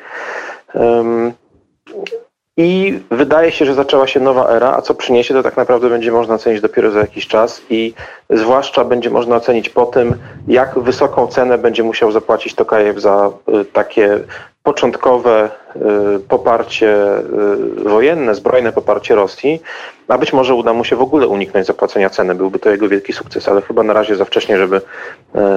I 2.57 3.01
wydaje 3.11 3.53
się, 3.53 3.67
że 3.67 3.75
zaczęła 3.75 4.07
się 4.07 4.21
nowa 4.21 4.49
era, 4.49 4.75
a 4.77 4.83
co 4.83 4.95
przyniesie, 4.95 5.35
to 5.35 5.43
tak 5.43 5.57
naprawdę 5.57 5.89
będzie 5.89 6.13
można 6.13 6.35
ocenić 6.35 6.61
dopiero 6.61 6.91
za 6.91 7.01
jakiś 7.01 7.27
czas 7.27 7.63
i 7.71 7.95
zwłaszcza 8.31 8.85
będzie 8.85 9.11
można 9.11 9.37
ocenić 9.37 9.69
po 9.69 9.87
tym, 9.87 10.15
jak 10.49 10.79
wysoką 10.79 11.27
cenę 11.27 11.59
będzie 11.59 11.83
musiał 11.83 12.13
zapłacić 12.13 12.55
Tokajew 12.55 13.01
za 13.01 13.31
y, 13.61 13.65
takie 13.65 14.21
początkowe 14.65 15.51
y, 15.77 15.81
poparcie 16.21 17.19
y, 17.19 17.89
wojenne, 17.89 18.35
zbrojne 18.35 18.73
poparcie 18.73 19.15
Rosji, 19.15 19.63
a 20.09 20.19
być 20.19 20.33
może 20.33 20.55
uda 20.55 20.73
mu 20.73 20.85
się 20.85 20.97
w 20.97 21.01
ogóle 21.01 21.27
uniknąć 21.27 21.67
zapłacenia 21.67 22.11
ceny. 22.11 22.35
Byłby 22.35 22.59
to 22.59 22.71
jego 22.71 22.89
wielki 22.89 23.13
sukces, 23.13 23.49
ale 23.49 23.63
chyba 23.63 23.83
na 23.83 23.93
razie 23.93 24.17
za 24.17 24.25
wcześnie, 24.25 24.59
żeby, 24.59 24.81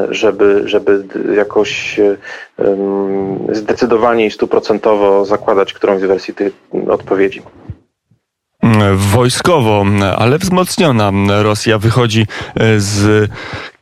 żeby, 0.09 0.61
żeby 0.65 1.03
jakoś 1.35 1.99
zdecydowanie 3.51 4.25
i 4.25 4.31
stuprocentowo 4.31 5.25
zakładać 5.25 5.73
którąś 5.73 6.01
z 6.01 6.05
wersji 6.05 6.33
tych 6.33 6.53
odpowiedzi 6.89 7.41
wojskowo, 8.95 9.85
ale 10.17 10.37
wzmocniona 10.37 11.11
Rosja 11.43 11.77
wychodzi 11.77 12.27
z 12.77 13.29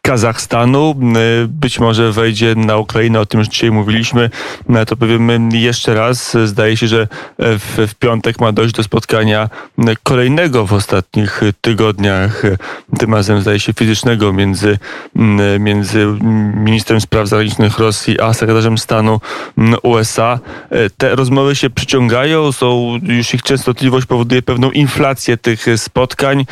Kazachstanu. 0.06 0.96
Y, 1.44 1.48
być 1.48 1.80
może 1.80 2.12
wejdzie 2.12 2.56
na 2.56 2.78
Ukrainę, 2.78 3.20
o 3.20 3.26
tym 3.26 3.40
już 3.40 3.48
dzisiaj 3.48 3.72
mówiliśmy. 3.72 4.30
No, 4.70 4.86
to 4.86 4.96
powiemy 4.98 5.40
jeszcze 5.52 5.94
raz. 5.94 6.38
Zdaje 6.46 6.78
się, 6.78 6.88
że 6.88 7.08
w, 7.40 7.88
w 7.88 7.96
piątek 7.96 8.40
ma 8.40 8.52
dojść 8.52 8.76
do 8.76 8.84
spotkania 8.84 9.50
kolejnego 10.04 10.66
w 10.66 10.74
ostatnich 10.74 11.42
tygodniach, 11.62 12.44
tym 13.00 13.14
razem 13.14 13.42
zdaje 13.42 13.60
się 13.60 13.74
fizycznego 13.74 14.34
między, 14.34 14.78
między 15.60 16.08
ministrem 16.56 17.02
spraw 17.02 17.28
zagranicznych 17.28 17.80
Rosji 17.80 18.22
a 18.22 18.34
sekretarzem 18.34 18.78
stanu 18.78 19.20
USA. 19.84 20.40
Te 20.98 21.16
rozmowy 21.16 21.56
się 21.56 21.70
przyciągają, 21.70 22.52
są, 22.52 23.00
już 23.04 23.34
ich 23.34 23.44
częstotliwość 23.44 24.06
powoduje 24.06 24.42
pewną 24.42 24.72
inflację 24.72 25.38
tych 25.38 25.66
spotkań. 25.78 26.46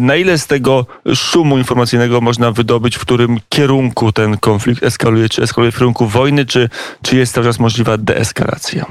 Na 0.00 0.16
ile 0.16 0.38
z 0.38 0.46
tego 0.46 0.86
szumu 1.14 1.58
informacyjnego 1.58 2.20
można 2.20 2.52
wydobyć, 2.56 2.96
w 2.96 3.00
którym 3.00 3.38
kierunku 3.48 4.12
ten 4.12 4.38
konflikt 4.38 4.82
eskaluje, 4.82 5.28
czy 5.28 5.42
eskaluje 5.42 5.72
w 5.72 5.78
kierunku 5.78 6.06
wojny, 6.06 6.46
czy, 6.46 6.68
czy 7.02 7.16
jest 7.16 7.34
cały 7.34 7.46
czas 7.46 7.58
możliwa 7.58 7.96
deeskalacja? 7.98 8.86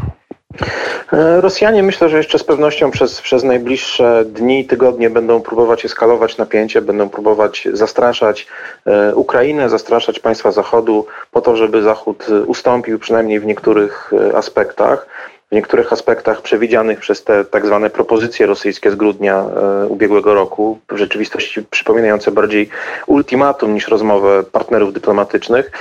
E, 1.13 1.41
Rosjanie 1.41 1.83
myślę, 1.83 2.09
że 2.09 2.17
jeszcze 2.17 2.39
z 2.39 2.43
pewnością 2.43 2.91
przez, 2.91 3.21
przez 3.21 3.43
najbliższe 3.43 4.25
dni 4.25 4.65
tygodnie 4.65 5.09
będą 5.09 5.41
próbować 5.41 5.85
eskalować 5.85 6.37
napięcie, 6.37 6.81
będą 6.81 7.09
próbować 7.09 7.67
zastraszać 7.73 8.47
e, 8.85 9.15
Ukrainę, 9.15 9.69
zastraszać 9.69 10.19
państwa 10.19 10.51
Zachodu 10.51 11.05
po 11.31 11.41
to, 11.41 11.55
żeby 11.55 11.81
Zachód 11.81 12.25
ustąpił 12.45 12.99
przynajmniej 12.99 13.39
w 13.39 13.45
niektórych 13.45 14.13
e, 14.13 14.37
aspektach 14.37 15.07
w 15.51 15.55
niektórych 15.55 15.93
aspektach 15.93 16.41
przewidzianych 16.41 16.99
przez 16.99 17.23
te 17.23 17.45
tak 17.45 17.65
zwane 17.65 17.89
propozycje 17.89 18.45
rosyjskie 18.45 18.91
z 18.91 18.95
grudnia 18.95 19.45
e, 19.83 19.87
ubiegłego 19.87 20.33
roku, 20.33 20.79
w 20.91 20.97
rzeczywistości 20.97 21.63
przypominające 21.63 22.31
bardziej 22.31 22.69
ultimatum 23.07 23.73
niż 23.73 23.87
rozmowę 23.87 24.43
partnerów 24.43 24.93
dyplomatycznych. 24.93 25.71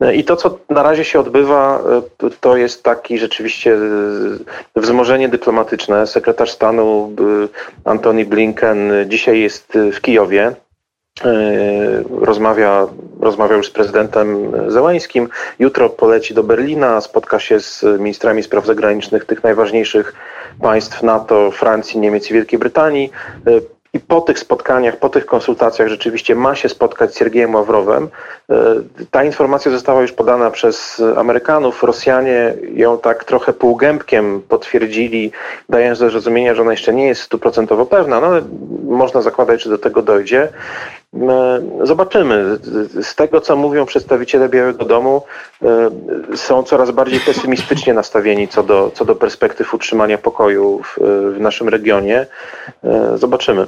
E, 0.00 0.14
I 0.14 0.24
to, 0.24 0.36
co 0.36 0.58
na 0.70 0.82
razie 0.82 1.04
się 1.04 1.20
odbywa, 1.20 1.80
e, 2.22 2.30
to 2.40 2.56
jest 2.56 2.82
taki 2.82 3.18
rzeczywiście 3.18 3.76
wzmożenie 4.76 5.28
dyplomatyczne. 5.28 6.06
Sekretarz 6.06 6.50
stanu 6.50 7.12
Antony 7.84 8.24
Blinken 8.24 8.92
dzisiaj 9.06 9.40
jest 9.40 9.78
w 9.92 10.00
Kijowie. 10.00 10.54
Rozmawia, 12.20 12.86
rozmawiał 13.20 13.58
już 13.58 13.66
z 13.66 13.70
prezydentem 13.70 14.52
Zełańskim. 14.70 15.28
Jutro 15.58 15.90
poleci 15.90 16.34
do 16.34 16.42
Berlina, 16.42 17.00
spotka 17.00 17.38
się 17.38 17.60
z 17.60 17.84
ministrami 17.98 18.42
spraw 18.42 18.66
zagranicznych 18.66 19.24
tych 19.24 19.44
najważniejszych 19.44 20.14
państw 20.62 21.02
NATO, 21.02 21.50
Francji, 21.50 22.00
Niemiec 22.00 22.30
i 22.30 22.34
Wielkiej 22.34 22.58
Brytanii. 22.58 23.10
I 23.92 24.00
po 24.00 24.20
tych 24.20 24.38
spotkaniach, 24.38 24.96
po 24.96 25.08
tych 25.08 25.26
konsultacjach 25.26 25.88
rzeczywiście 25.88 26.34
ma 26.34 26.54
się 26.54 26.68
spotkać 26.68 27.14
z 27.14 27.18
Siergiejem 27.18 27.54
Ławrowem. 27.54 28.08
Ta 29.10 29.24
informacja 29.24 29.70
została 29.70 30.02
już 30.02 30.12
podana 30.12 30.50
przez 30.50 31.02
Amerykanów. 31.16 31.82
Rosjanie 31.82 32.54
ją 32.72 32.98
tak 32.98 33.24
trochę 33.24 33.52
półgębkiem 33.52 34.42
potwierdzili, 34.48 35.32
dając 35.68 35.98
do 35.98 36.10
zrozumienia, 36.10 36.54
że 36.54 36.62
ona 36.62 36.70
jeszcze 36.70 36.94
nie 36.94 37.06
jest 37.06 37.22
stuprocentowo 37.22 37.86
pewna, 37.86 38.20
no 38.20 38.26
ale 38.26 38.42
można 38.84 39.22
zakładać, 39.22 39.62
że 39.62 39.70
do 39.70 39.78
tego 39.78 40.02
dojdzie. 40.02 40.48
E, 41.22 41.86
zobaczymy. 41.86 42.58
Z 43.02 43.14
tego, 43.14 43.40
co 43.40 43.56
mówią 43.56 43.86
przedstawiciele 43.86 44.48
Białego 44.48 44.84
Domu, 44.84 45.22
e, 45.62 45.90
są 46.36 46.62
coraz 46.62 46.90
bardziej 46.90 47.20
pesymistycznie 47.20 47.94
nastawieni 47.94 48.48
co 48.48 48.62
do, 48.62 48.90
co 48.94 49.04
do 49.04 49.14
perspektyw 49.14 49.74
utrzymania 49.74 50.18
pokoju 50.18 50.80
w, 50.82 50.98
w 51.36 51.40
naszym 51.40 51.68
regionie. 51.68 52.26
E, 52.84 53.18
zobaczymy 53.18 53.66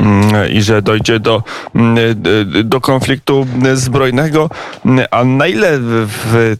mm, 0.00 0.50
i 0.52 0.62
że 0.62 0.82
dojdzie 0.82 1.20
do, 1.20 1.42
mm, 1.74 2.22
do 2.64 2.80
konfliktu 2.80 3.46
zbrojnego. 3.74 4.50
A 5.10 5.24
na 5.24 5.46
ile 5.46 5.78
w 5.78 6.56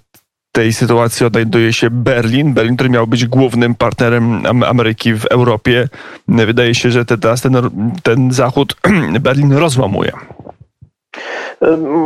tej 0.52 0.72
sytuacji 0.72 1.26
odnajduje 1.26 1.72
się 1.72 1.90
Berlin. 1.90 2.54
Berlin, 2.54 2.74
który 2.74 2.90
miał 2.90 3.06
być 3.06 3.26
głównym 3.26 3.74
partnerem 3.74 4.42
Ameryki 4.46 5.14
w 5.14 5.24
Europie. 5.24 5.88
Wydaje 6.28 6.74
się, 6.74 6.90
że 6.90 7.04
teraz 7.04 7.42
ten, 7.42 7.56
ten 8.02 8.32
Zachód 8.32 8.76
Berlin 9.20 9.52
rozłamuje. 9.52 10.12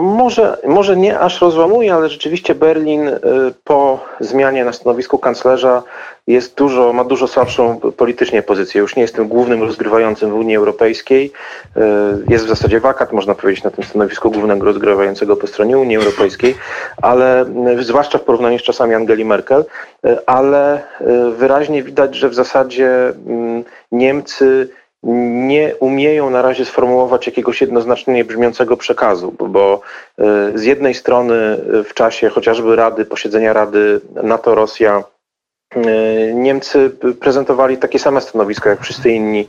Może, 0.03 0.59
może 0.67 0.97
nie 0.97 1.19
aż 1.19 1.41
rozłamuje, 1.41 1.95
ale 1.95 2.09
rzeczywiście 2.09 2.55
Berlin 2.55 3.09
y, 3.09 3.21
po 3.65 4.05
zmianie 4.21 4.65
na 4.65 4.73
stanowisku 4.73 5.19
kanclerza 5.19 5.83
jest 6.27 6.57
dużo, 6.57 6.93
ma 6.93 7.05
dużo 7.05 7.29
słabszą 7.29 7.81
politycznie 7.97 8.43
pozycję. 8.43 8.81
Już 8.81 8.97
nie 8.97 9.03
jest 9.03 9.15
tym 9.15 9.29
głównym 9.29 9.63
rozgrywającym 9.63 10.31
w 10.31 10.35
Unii 10.35 10.57
Europejskiej. 10.57 11.33
Y, 11.77 11.81
jest 12.29 12.45
w 12.45 12.49
zasadzie 12.49 12.81
wakat, 12.81 13.13
można 13.13 13.35
powiedzieć, 13.35 13.65
na 13.65 13.71
tym 13.71 13.85
stanowisku 13.85 14.31
głównego 14.31 14.65
rozgrywającego 14.65 15.37
po 15.37 15.47
stronie 15.47 15.79
Unii 15.79 15.97
Europejskiej, 15.97 16.55
ale 17.03 17.45
y, 17.79 17.85
zwłaszcza 17.85 18.19
w 18.19 18.23
porównaniu 18.23 18.59
z 18.59 18.63
czasami 18.63 18.95
Angeli 18.95 19.25
Merkel, 19.25 19.65
ale 20.27 20.83
wyraźnie 21.37 21.83
widać, 21.83 22.15
że 22.15 22.29
w 22.29 22.35
zasadzie 22.35 23.13
mm, 23.27 23.65
Niemcy 23.93 24.69
nie 25.49 25.75
umieją 25.81 26.31
na 26.31 26.43
razie 26.43 26.65
sformułować 26.65 27.27
jakiegoś 27.27 27.61
jednoznacznie 27.61 28.25
brzmiącego 28.25 28.77
przekazu, 28.77 29.35
bo 29.49 29.81
e, 30.19 30.59
z 30.59 30.65
jednej 30.65 30.95
strony 30.95 31.35
w 31.85 31.95
czasie 31.95 32.29
chociażby 32.29 32.77
Rady, 32.77 33.05
posiedzenia 33.05 33.53
Rady 33.53 34.01
NATO-Rosja 34.23 35.05
Niemcy 36.35 36.91
prezentowali 37.21 37.79
takie 37.79 37.99
same 37.99 38.21
stanowisko 38.21 38.69
jak 38.69 38.81
wszyscy 38.81 39.11
inni 39.11 39.49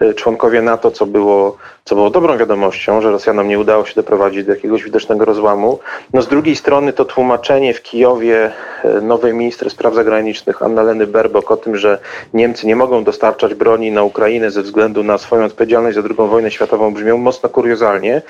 e, 0.00 0.14
członkowie 0.14 0.62
NATO, 0.62 0.90
co 0.90 1.06
było, 1.06 1.56
co 1.84 1.94
było 1.94 2.10
dobrą 2.10 2.36
wiadomością, 2.36 3.00
że 3.00 3.10
Rosjanom 3.10 3.48
nie 3.48 3.58
udało 3.58 3.84
się 3.84 3.94
doprowadzić 3.94 4.44
do 4.44 4.54
jakiegoś 4.54 4.84
widocznego 4.84 5.24
rozłamu. 5.24 5.78
No 6.12 6.22
z 6.22 6.28
drugiej 6.28 6.56
strony 6.56 6.92
to 6.92 7.04
tłumaczenie 7.04 7.74
w 7.74 7.82
Kijowie 7.82 8.52
e, 8.84 9.00
nowej 9.00 9.34
minister 9.34 9.70
spraw 9.70 9.94
zagranicznych 9.94 10.62
Annaleny 10.62 11.06
Berbok 11.06 11.50
o 11.50 11.56
tym, 11.56 11.76
że 11.76 11.98
Niemcy 12.34 12.66
nie 12.66 12.76
mogą 12.76 13.04
dostarczać 13.04 13.54
broni 13.54 13.92
na 13.92 14.02
Ukrainę 14.02 14.50
ze 14.50 14.62
względu 14.62 15.02
na 15.04 15.18
swoją 15.18 15.44
odpowiedzialność 15.44 15.96
za 15.96 16.02
II 16.02 16.28
wojnę 16.28 16.50
światową 16.50 16.94
brzmią 16.94 17.18
mocno 17.18 17.48
kuriozalnie. 17.48 18.22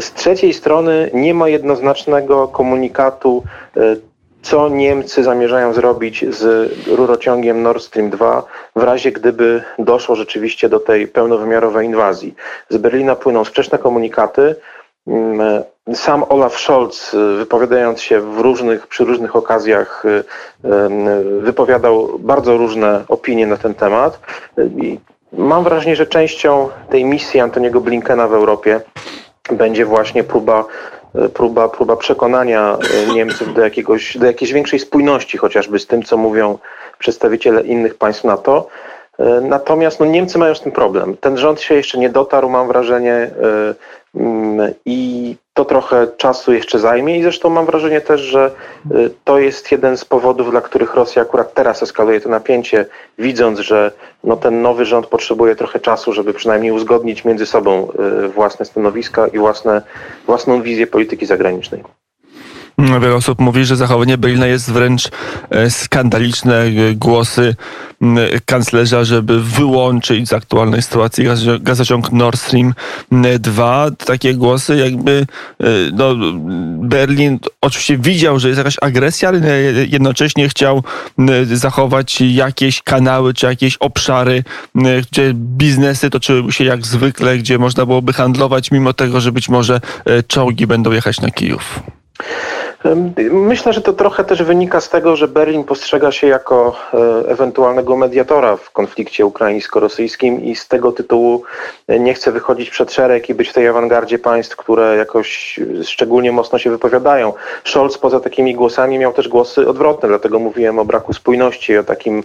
Z 0.00 0.12
trzeciej 0.12 0.54
strony 0.54 1.10
nie 1.14 1.34
ma 1.34 1.48
jednoznacznego 1.48 2.48
komunikatu 2.48 3.42
co 4.42 4.68
Niemcy 4.68 5.24
zamierzają 5.24 5.72
zrobić 5.72 6.24
z 6.34 6.72
rurociągiem 6.88 7.62
Nord 7.62 7.82
Stream 7.82 8.10
2 8.10 8.42
w 8.76 8.82
razie 8.82 9.12
gdyby 9.12 9.62
doszło 9.78 10.16
rzeczywiście 10.16 10.68
do 10.68 10.80
tej 10.80 11.08
pełnowymiarowej 11.08 11.86
inwazji. 11.86 12.34
Z 12.68 12.76
Berlina 12.76 13.16
płyną 13.16 13.44
sprzeczne 13.44 13.78
komunikaty. 13.78 14.54
mm, 15.06 15.62
sam 15.94 16.24
Olaf 16.28 16.58
Scholz, 16.58 17.16
wypowiadając 17.38 18.00
się 18.00 18.20
w 18.20 18.38
różnych, 18.38 18.86
przy 18.86 19.04
różnych 19.04 19.36
okazjach, 19.36 20.02
wypowiadał 21.40 22.18
bardzo 22.18 22.56
różne 22.56 23.04
opinie 23.08 23.46
na 23.46 23.56
ten 23.56 23.74
temat. 23.74 24.20
Mam 25.32 25.64
wrażenie, 25.64 25.96
że 25.96 26.06
częścią 26.06 26.68
tej 26.90 27.04
misji 27.04 27.40
Antoniego 27.40 27.80
Blinkena 27.80 28.28
w 28.28 28.34
Europie 28.34 28.80
będzie 29.50 29.84
właśnie 29.84 30.24
próba 30.24 30.64
próba, 31.34 31.68
próba 31.68 31.96
przekonania 31.96 32.78
Niemców 33.14 33.54
do, 33.54 33.60
jakiegoś, 33.60 34.16
do 34.16 34.26
jakiejś 34.26 34.52
większej 34.52 34.78
spójności, 34.78 35.38
chociażby 35.38 35.78
z 35.78 35.86
tym, 35.86 36.02
co 36.02 36.16
mówią 36.16 36.58
przedstawiciele 36.98 37.62
innych 37.62 37.94
państw 37.94 38.24
NATO. 38.24 38.68
Natomiast 39.42 40.00
no, 40.00 40.06
Niemcy 40.06 40.38
mają 40.38 40.54
z 40.54 40.60
tym 40.60 40.72
problem. 40.72 41.16
Ten 41.16 41.38
rząd 41.38 41.60
się 41.60 41.74
jeszcze 41.74 41.98
nie 41.98 42.10
dotarł, 42.10 42.48
mam 42.48 42.68
wrażenie, 42.68 43.30
mm, 44.14 44.74
i 44.84 45.36
to 45.60 45.64
trochę 45.64 46.06
czasu 46.16 46.52
jeszcze 46.52 46.78
zajmie. 46.78 47.18
I 47.18 47.22
zresztą 47.22 47.50
mam 47.50 47.66
wrażenie 47.66 48.00
też, 48.00 48.20
że 48.20 48.50
y, 48.90 49.10
to 49.24 49.38
jest 49.38 49.72
jeden 49.72 49.96
z 49.96 50.04
powodów, 50.04 50.50
dla 50.50 50.60
których 50.60 50.94
Rosja 50.94 51.22
akurat 51.22 51.54
teraz 51.54 51.82
eskaluje 51.82 52.20
to 52.20 52.28
napięcie, 52.28 52.86
widząc, 53.18 53.58
że 53.58 53.92
no, 54.24 54.36
ten 54.36 54.62
nowy 54.62 54.84
rząd 54.84 55.06
potrzebuje 55.06 55.56
trochę 55.56 55.80
czasu, 55.80 56.12
żeby 56.12 56.34
przynajmniej 56.34 56.72
uzgodnić 56.72 57.24
między 57.24 57.46
sobą 57.46 57.88
y, 58.24 58.28
własne 58.28 58.64
stanowiska 58.64 59.26
i 59.26 59.38
własne, 59.38 59.82
własną 60.26 60.62
wizję 60.62 60.86
polityki 60.86 61.26
zagranicznej. 61.26 61.82
Wiele 62.80 63.14
osób 63.14 63.40
mówi, 63.40 63.64
że 63.64 63.76
zachowanie 63.76 64.18
Berlina 64.18 64.46
jest 64.46 64.72
wręcz 64.72 65.10
e, 65.50 65.70
skandaliczne. 65.70 66.62
E, 66.62 66.94
głosy 66.94 67.56
kanclerza, 68.44 69.04
żeby 69.04 69.42
wyłączyć 69.42 70.28
z 70.28 70.32
aktualnej 70.32 70.82
sytuacji 70.82 71.24
gazociąg 71.60 72.12
Nord 72.12 72.40
Stream 72.40 72.74
2. 73.38 73.90
Takie 73.90 74.34
głosy 74.34 74.76
jakby 74.76 75.26
e, 75.60 75.64
no, 75.92 76.14
Berlin 76.78 77.38
oczywiście 77.60 77.98
widział, 77.98 78.38
że 78.38 78.48
jest 78.48 78.58
jakaś 78.58 78.76
agresja, 78.80 79.28
ale 79.28 79.40
jednocześnie 79.72 80.48
chciał 80.48 80.84
zachować 81.52 82.20
jakieś 82.20 82.82
kanały 82.82 83.34
czy 83.34 83.46
jakieś 83.46 83.76
obszary, 83.76 84.44
gdzie 85.10 85.32
biznesy 85.34 86.10
toczyłyby 86.10 86.52
się 86.52 86.64
jak 86.64 86.86
zwykle, 86.86 87.38
gdzie 87.38 87.58
można 87.58 87.86
byłoby 87.86 88.12
handlować, 88.12 88.70
mimo 88.70 88.92
tego, 88.92 89.20
że 89.20 89.32
być 89.32 89.48
może 89.48 89.80
czołgi 90.26 90.66
będą 90.66 90.92
jechać 90.92 91.20
na 91.20 91.30
Kijów. 91.30 91.80
Myślę, 93.30 93.72
że 93.72 93.80
to 93.80 93.92
trochę 93.92 94.24
też 94.24 94.42
wynika 94.42 94.80
z 94.80 94.88
tego, 94.88 95.16
że 95.16 95.28
Berlin 95.28 95.64
postrzega 95.64 96.12
się 96.12 96.26
jako 96.26 96.76
e, 96.94 97.28
ewentualnego 97.28 97.96
mediatora 97.96 98.56
w 98.56 98.70
konflikcie 98.70 99.26
ukraińsko-rosyjskim 99.26 100.44
i 100.44 100.56
z 100.56 100.68
tego 100.68 100.92
tytułu 100.92 101.42
nie 101.88 102.14
chce 102.14 102.32
wychodzić 102.32 102.70
przed 102.70 102.92
szereg 102.92 103.28
i 103.28 103.34
być 103.34 103.48
w 103.48 103.52
tej 103.52 103.68
awangardzie 103.68 104.18
państw, 104.18 104.56
które 104.56 104.96
jakoś 104.96 105.60
szczególnie 105.82 106.32
mocno 106.32 106.58
się 106.58 106.70
wypowiadają. 106.70 107.32
Scholz 107.64 107.98
poza 107.98 108.20
takimi 108.20 108.54
głosami 108.54 108.98
miał 108.98 109.12
też 109.12 109.28
głosy 109.28 109.68
odwrotne, 109.68 110.08
dlatego 110.08 110.38
mówiłem 110.38 110.78
o 110.78 110.84
braku 110.84 111.12
spójności, 111.12 111.78
o 111.78 111.84
takim, 111.84 112.22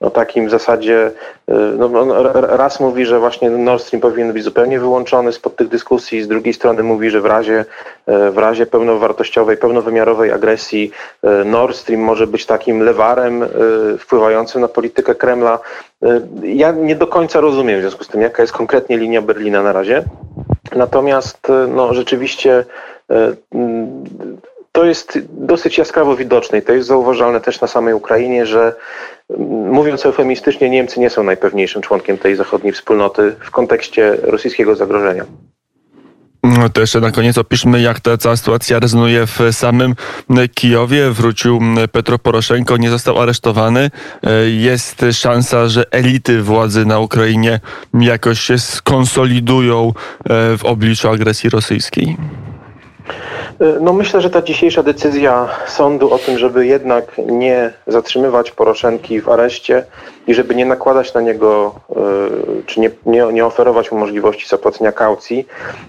o 0.00 0.10
takim 0.10 0.50
zasadzie, 0.50 1.10
e, 1.48 1.54
no, 1.78 2.22
raz 2.32 2.80
mówi, 2.80 3.06
że 3.06 3.18
właśnie 3.18 3.50
Nord 3.50 3.82
Stream 3.82 4.00
powinien 4.00 4.32
być 4.32 4.44
zupełnie 4.44 4.80
wyłączony 4.80 5.32
spod 5.32 5.56
tych 5.56 5.68
dyskusji, 5.68 6.22
z 6.22 6.28
drugiej 6.28 6.54
strony 6.54 6.82
mówi, 6.82 7.10
że 7.10 7.20
w 7.20 7.26
razie, 7.26 7.64
e, 8.06 8.30
w 8.30 8.38
razie 8.38 8.66
pełnowartościowej, 8.66 9.56
pełnowymiarowej 9.56 9.97
wymiarowej 9.98 10.32
agresji 10.32 10.90
e, 11.22 11.44
Nord 11.44 11.76
Stream 11.76 12.00
może 12.00 12.26
być 12.26 12.46
takim 12.46 12.82
lewarem 12.82 13.42
e, 13.42 13.48
wpływającym 13.98 14.60
na 14.60 14.68
politykę 14.68 15.14
Kremla. 15.14 15.58
E, 16.02 16.20
ja 16.42 16.72
nie 16.72 16.96
do 16.96 17.06
końca 17.06 17.40
rozumiem 17.40 17.78
w 17.78 17.80
związku 17.80 18.04
z 18.04 18.08
tym, 18.08 18.20
jaka 18.20 18.42
jest 18.42 18.52
konkretnie 18.52 18.98
linia 18.98 19.22
Berlina 19.22 19.62
na 19.62 19.72
razie. 19.72 20.02
Natomiast 20.76 21.48
no, 21.68 21.94
rzeczywiście 21.94 22.64
to 24.72 24.84
jest 24.84 25.18
dosyć 25.30 25.78
jaskrawo 25.78 26.16
widoczne 26.16 26.58
i 26.58 26.62
to 26.62 26.72
jest 26.72 26.88
zauważalne 26.88 27.40
też 27.40 27.60
na 27.60 27.66
samej 27.66 27.94
Ukrainie, 27.94 28.46
że 28.46 28.74
mówiąc 29.70 30.06
eufemistycznie, 30.06 30.70
Niemcy 30.70 31.00
nie 31.00 31.10
są 31.10 31.22
najpewniejszym 31.22 31.82
członkiem 31.82 32.18
tej 32.18 32.36
zachodniej 32.36 32.72
wspólnoty 32.72 33.34
w 33.40 33.50
kontekście 33.50 34.16
rosyjskiego 34.22 34.74
zagrożenia. 34.74 35.24
No 36.42 36.68
to 36.68 36.80
jeszcze 36.80 37.00
na 37.00 37.10
koniec 37.10 37.38
opiszmy, 37.38 37.80
jak 37.80 38.00
ta 38.00 38.16
cała 38.16 38.36
sytuacja 38.36 38.78
rezonuje 38.78 39.26
w 39.26 39.38
samym 39.52 39.94
Kijowie. 40.54 41.10
Wrócił 41.10 41.60
Petro 41.92 42.18
Poroszenko, 42.18 42.76
nie 42.76 42.90
został 42.90 43.22
aresztowany. 43.22 43.90
Jest 44.58 45.04
szansa, 45.12 45.68
że 45.68 45.84
elity 45.90 46.42
władzy 46.42 46.86
na 46.86 46.98
Ukrainie 46.98 47.60
jakoś 48.00 48.40
się 48.40 48.58
skonsolidują 48.58 49.88
e, 49.88 49.92
w 50.56 50.64
obliczu 50.64 51.08
agresji 51.08 51.50
rosyjskiej. 51.50 52.16
E, 53.60 53.78
no 53.80 53.92
myślę, 53.92 54.20
że 54.20 54.30
ta 54.30 54.42
dzisiejsza 54.42 54.82
decyzja 54.82 55.48
sądu 55.66 56.14
o 56.14 56.18
tym, 56.18 56.38
żeby 56.38 56.66
jednak 56.66 57.04
nie 57.26 57.72
zatrzymywać 57.86 58.50
Poroszenki 58.50 59.20
w 59.20 59.28
areszcie 59.28 59.84
i 60.28 60.34
żeby 60.34 60.54
nie 60.54 60.66
nakładać 60.66 61.14
na 61.14 61.20
niego, 61.20 61.74
e, 61.90 61.94
czy 62.66 62.80
nie, 62.80 62.90
nie, 63.06 63.32
nie 63.32 63.46
oferować 63.46 63.92
mu 63.92 63.98
możliwości 63.98 64.48
zapłacenia 64.48 64.92
kaucji, 64.92 65.46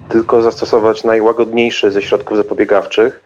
tylko 0.09 0.41
zastosować 0.41 1.03
najłagodniejszy 1.03 1.91
ze 1.91 2.01
środków 2.01 2.37
zapobiegawczych, 2.37 3.21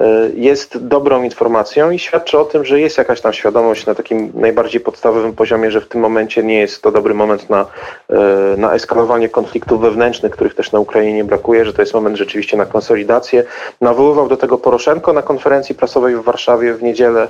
E, 0.00 0.30
jest 0.34 0.78
dobrą 0.78 1.22
informacją 1.22 1.90
i 1.90 1.98
świadczy 1.98 2.38
o 2.38 2.44
tym, 2.44 2.64
że 2.64 2.80
jest 2.80 2.98
jakaś 2.98 3.20
tam 3.20 3.32
świadomość 3.32 3.86
na 3.86 3.94
takim 3.94 4.32
najbardziej 4.34 4.80
podstawowym 4.80 5.32
poziomie, 5.32 5.70
że 5.70 5.80
w 5.80 5.88
tym 5.88 6.00
momencie 6.00 6.42
nie 6.42 6.58
jest 6.58 6.82
to 6.82 6.92
dobry 6.92 7.14
moment 7.14 7.50
na, 7.50 7.66
e, 8.10 8.16
na 8.56 8.74
eskalowanie 8.74 9.28
konfliktów 9.28 9.80
wewnętrznych, 9.80 10.32
których 10.32 10.54
też 10.54 10.72
na 10.72 10.80
Ukrainie 10.80 11.24
brakuje, 11.24 11.64
że 11.64 11.72
to 11.72 11.82
jest 11.82 11.94
moment 11.94 12.16
rzeczywiście 12.16 12.56
na 12.56 12.66
konsolidację. 12.66 13.44
Nawoływał 13.80 14.28
do 14.28 14.36
tego 14.36 14.58
Poroszenko 14.58 15.12
na 15.12 15.22
konferencji 15.22 15.74
prasowej 15.74 16.16
w 16.16 16.22
Warszawie 16.22 16.74
w 16.74 16.82
niedzielę. 16.82 17.28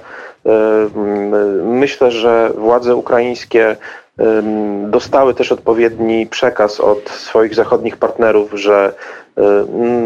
Myślę, 1.65 2.11
że 2.11 2.51
władze 2.57 2.97
ukraińskie 2.97 3.77
dostały 4.87 5.35
też 5.35 5.53
odpowiedni 5.53 6.27
przekaz 6.27 6.81
od 6.81 7.09
swoich 7.09 7.55
zachodnich 7.55 7.97
partnerów, 7.97 8.51
że 8.53 8.93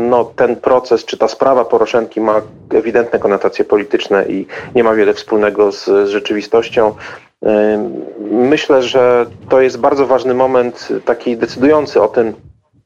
no, 0.08 0.24
ten 0.24 0.56
proces, 0.56 1.04
czy 1.04 1.18
ta 1.18 1.28
sprawa 1.28 1.64
Poroszenki 1.64 2.20
ma 2.20 2.40
ewidentne 2.74 3.18
konotacje 3.18 3.64
polityczne 3.64 4.24
i 4.28 4.46
nie 4.74 4.84
ma 4.84 4.94
wiele 4.94 5.14
wspólnego 5.14 5.72
z, 5.72 5.84
z 5.84 6.08
rzeczywistością. 6.08 6.94
Myślę, 8.30 8.82
że 8.82 9.26
to 9.48 9.60
jest 9.60 9.78
bardzo 9.78 10.06
ważny 10.06 10.34
moment, 10.34 10.88
taki 11.04 11.36
decydujący 11.36 12.02
o 12.02 12.08
tym, 12.08 12.34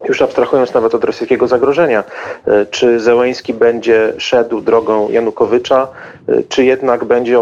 już 0.08 0.22
abstrahując 0.22 0.74
nawet 0.74 0.94
od 0.94 1.04
rosyjskiego 1.04 1.48
zagrożenia, 1.48 2.04
e, 2.46 2.66
czy 2.66 3.00
Zełęński 3.00 3.54
będzie 3.54 4.12
szedł 4.18 4.60
drogą 4.60 5.08
Janukowycza, 5.10 5.88
e, 6.28 6.42
czy 6.48 6.64
jednak 6.64 7.04
będzie 7.04 7.38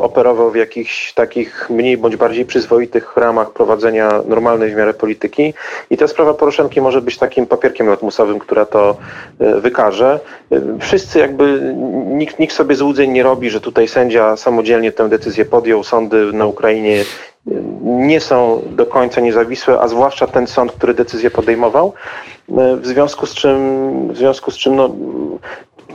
operował 0.00 0.50
w 0.50 0.56
jakichś 0.56 1.12
takich 1.12 1.70
mniej 1.70 1.96
bądź 1.96 2.16
bardziej 2.16 2.44
przyzwoitych 2.44 3.16
ramach 3.16 3.50
prowadzenia 3.50 4.22
normalnej 4.26 4.70
w 4.70 4.76
miarę 4.76 4.94
polityki. 4.94 5.54
I 5.90 5.96
ta 5.96 6.08
sprawa 6.08 6.34
Poroszenki 6.34 6.80
może 6.80 7.02
być 7.02 7.18
takim 7.18 7.46
papierkiem 7.46 7.88
lakmusowym, 7.88 8.38
która 8.38 8.66
to 8.66 8.96
e, 9.40 9.60
wykaże. 9.60 10.20
Wszyscy 10.80 11.18
jakby, 11.18 11.74
nikt, 12.06 12.38
nikt 12.38 12.54
sobie 12.54 12.74
złudzeń 12.74 13.10
nie 13.10 13.22
robi, 13.22 13.50
że 13.50 13.60
tutaj 13.60 13.88
sędzia 13.88 14.36
samodzielnie 14.36 14.92
tę 14.92 15.08
decyzję 15.08 15.44
podjął. 15.44 15.84
Sądy 15.84 16.32
na 16.32 16.46
Ukrainie 16.46 17.04
nie 17.82 18.20
są 18.20 18.62
do 18.70 18.86
końca 18.86 19.20
niezawisłe, 19.20 19.80
a 19.80 19.88
zwłaszcza 19.88 20.26
ten 20.26 20.46
sąd, 20.46 20.72
który 20.72 20.94
decyzję 20.94 21.30
podejmował, 21.30 21.92
w 22.48 22.86
związku 22.86 23.26
z 23.26 23.34
czym, 23.34 24.12
w 24.12 24.16
związku 24.16 24.50
z 24.50 24.56
czym 24.56 24.76
no, 24.76 24.90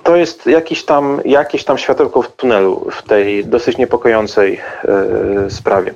to 0.03 0.15
jest 0.15 0.47
jakieś 0.47 0.85
tam, 0.85 1.21
jakieś 1.25 1.63
tam 1.63 1.77
światełko 1.77 2.21
w 2.21 2.31
tunelu 2.31 2.87
w 2.91 3.03
tej 3.03 3.45
dosyć 3.45 3.77
niepokojącej 3.77 4.59
e, 4.83 5.49
sprawie. 5.49 5.93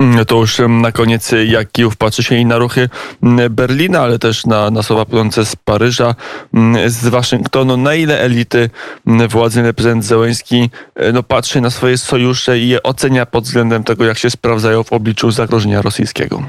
No 0.00 0.24
to 0.24 0.36
już 0.36 0.60
na 0.68 0.92
koniec, 0.92 1.34
jak 1.46 1.72
Kijów 1.72 1.96
patrzy 1.96 2.22
się 2.22 2.34
i 2.34 2.46
na 2.46 2.58
ruchy 2.58 2.88
Berlina, 3.50 4.00
ale 4.00 4.18
też 4.18 4.46
na, 4.46 4.70
na 4.70 4.82
słowa 4.82 5.04
płynące 5.04 5.44
z 5.44 5.56
Paryża, 5.56 6.14
z 6.86 7.08
Waszyngtonu, 7.08 7.76
na 7.76 7.94
ile 7.94 8.20
elity 8.20 8.70
władzy 9.28 9.74
prezydent 9.74 10.04
Zełęński 10.04 10.70
e, 10.94 11.12
no, 11.12 11.22
patrzy 11.22 11.60
na 11.60 11.70
swoje 11.70 11.98
sojusze 11.98 12.58
i 12.58 12.68
je 12.68 12.82
ocenia 12.82 13.26
pod 13.26 13.44
względem 13.44 13.84
tego, 13.84 14.04
jak 14.04 14.18
się 14.18 14.30
sprawdzają 14.30 14.82
w 14.82 14.92
obliczu 14.92 15.30
zagrożenia 15.30 15.82
rosyjskiego? 15.82 16.42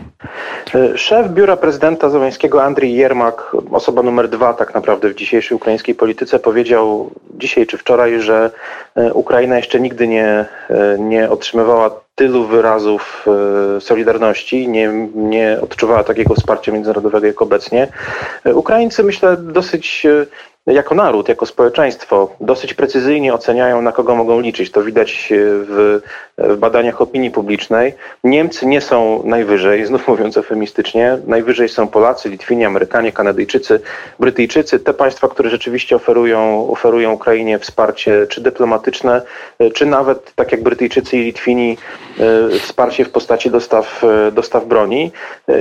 E, 0.75 0.97
szef 0.97 1.31
biura 1.31 1.57
prezydenta 1.57 2.09
Zełęńskiego, 2.09 2.63
Andrii 2.63 2.93
Jermak, 2.93 3.55
osoba 3.71 4.01
numer 4.01 4.29
dwa 4.29 4.53
tak 4.53 4.73
naprawdę 4.73 5.09
w 5.09 5.15
dzisiejszej 5.15 5.55
ukraińskiej 5.55 5.95
polityce, 5.95 6.39
powiedział 6.39 7.11
dzisiaj 7.37 7.67
czy 7.67 7.77
wczoraj, 7.77 8.21
że 8.21 8.51
e, 8.95 9.13
Ukraina 9.13 9.57
jeszcze 9.57 9.79
nigdy 9.79 10.07
nie, 10.07 10.45
nie 10.99 11.29
otrzymywała 11.29 12.08
tylu 12.19 12.45
wyrazów 12.45 13.25
e, 13.77 13.81
solidarności, 13.81 14.67
nie, 14.67 15.09
nie 15.15 15.57
odczuwała 15.61 16.03
takiego 16.03 16.33
wsparcia 16.33 16.71
międzynarodowego 16.71 17.27
jak 17.27 17.41
obecnie. 17.41 17.87
E, 18.45 18.55
Ukraińcy, 18.55 19.03
myślę, 19.03 19.37
dosyć 19.37 20.05
e, 20.05 20.25
jako 20.73 20.95
naród, 20.95 21.29
jako 21.29 21.45
społeczeństwo 21.45 22.29
dosyć 22.41 22.73
precyzyjnie 22.73 23.33
oceniają, 23.33 23.81
na 23.81 23.91
kogo 23.91 24.15
mogą 24.15 24.39
liczyć. 24.39 24.71
To 24.71 24.83
widać 24.83 25.29
w, 25.31 25.99
w 26.37 26.57
badaniach 26.57 27.01
opinii 27.01 27.31
publicznej. 27.31 27.93
Niemcy 28.23 28.65
nie 28.65 28.81
są 28.81 29.21
najwyżej, 29.25 29.85
znów 29.85 30.07
mówiąc 30.07 30.37
eufemistycznie, 30.37 31.17
najwyżej 31.27 31.69
są 31.69 31.87
Polacy, 31.87 32.29
Litwini, 32.29 32.65
Amerykanie, 32.65 33.11
Kanadyjczycy, 33.11 33.79
Brytyjczycy, 34.19 34.79
te 34.79 34.93
państwa, 34.93 35.27
które 35.27 35.49
rzeczywiście 35.49 35.95
oferują, 35.95 36.67
oferują 36.71 37.11
Ukrainie 37.11 37.59
wsparcie 37.59 38.27
czy 38.27 38.41
dyplomatyczne, 38.41 39.21
czy 39.73 39.85
nawet, 39.85 40.35
tak 40.35 40.51
jak 40.51 40.63
Brytyjczycy 40.63 41.17
i 41.17 41.23
Litwini, 41.23 41.77
wsparcie 42.59 43.05
w 43.05 43.09
postaci 43.09 43.51
dostaw, 43.51 44.03
dostaw 44.31 44.65
broni. 44.65 45.11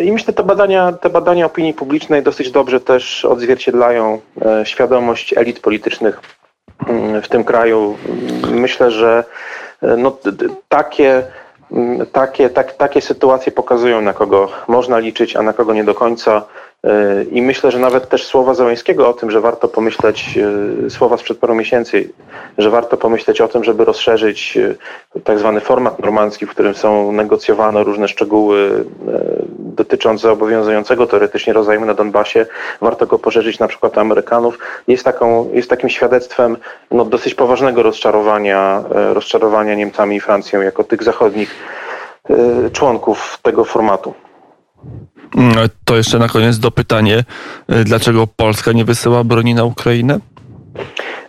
I 0.04 0.12
myślę, 0.12 0.34
te 0.34 0.42
badania, 0.42 0.92
te 0.92 1.10
badania 1.10 1.46
opinii 1.46 1.74
publicznej 1.74 2.22
dosyć 2.22 2.50
dobrze 2.50 2.80
też 2.80 3.24
odzwierciedlają 3.24 4.20
świadomość 4.64 4.97
elit 5.36 5.60
politycznych 5.60 6.20
mm, 6.88 7.22
w 7.22 7.28
tym 7.28 7.44
kraju. 7.44 7.98
Myślę, 8.50 8.90
że 8.90 9.24
no, 9.82 10.16
takie 10.68 11.22
takie, 12.12 12.50
tak, 12.50 12.72
takie 12.72 13.00
sytuacje 13.00 13.52
pokazują, 13.52 14.00
na 14.00 14.12
kogo 14.12 14.48
można 14.68 14.98
liczyć, 14.98 15.36
a 15.36 15.42
na 15.42 15.52
kogo 15.52 15.74
nie 15.74 15.84
do 15.84 15.94
końca. 15.94 16.42
E, 16.88 17.24
I 17.30 17.42
myślę, 17.42 17.70
że 17.70 17.78
nawet 17.78 18.08
też 18.08 18.26
słowa 18.26 18.54
Załęskiego 18.54 19.08
o 19.08 19.12
tym, 19.12 19.30
że 19.30 19.40
warto 19.40 19.68
pomyśleć, 19.68 20.38
e, 20.86 20.90
słowa 20.90 21.16
sprzed 21.16 21.38
paru 21.38 21.54
miesięcy, 21.54 22.08
że 22.58 22.70
warto 22.70 22.96
pomyśleć 22.96 23.40
o 23.40 23.48
tym, 23.48 23.64
żeby 23.64 23.84
rozszerzyć 23.84 24.58
e, 25.16 25.20
tak 25.20 25.38
zwany 25.38 25.60
format 25.60 25.98
normandzki, 25.98 26.46
w 26.46 26.50
którym 26.50 26.74
są 26.74 27.12
negocjowane 27.12 27.84
różne 27.84 28.08
szczegóły 28.08 28.84
dotyczące 29.58 30.32
obowiązującego 30.32 31.06
teoretycznie 31.06 31.52
rozejmu 31.52 31.86
na 31.86 31.94
Donbasie. 31.94 32.46
Warto 32.80 33.06
go 33.06 33.18
poszerzyć 33.18 33.58
na 33.58 33.68
przykład 33.68 33.98
Amerykanów. 33.98 34.58
Jest, 34.88 35.04
taką, 35.04 35.50
jest 35.52 35.70
takim 35.70 35.88
świadectwem 35.88 36.56
no, 36.90 37.04
dosyć 37.04 37.34
poważnego 37.34 37.82
rozczarowania, 37.82 38.84
rozczarowania 38.90 39.74
Niemcami 39.74 40.16
i 40.16 40.20
Francją 40.20 40.60
jako 40.60 40.84
tych 40.84 41.02
zachodnich 41.02 41.54
członków 42.72 43.38
tego 43.42 43.64
formatu. 43.64 44.14
Mm, 45.36 45.68
to 45.84 45.96
jeszcze 45.96 46.18
na 46.18 46.28
koniec 46.28 46.58
dopytanie, 46.58 47.24
y, 47.72 47.84
dlaczego 47.84 48.26
Polska 48.26 48.72
nie 48.72 48.84
wysyła 48.84 49.24
broni 49.24 49.54
na 49.54 49.64
Ukrainę? 49.64 50.18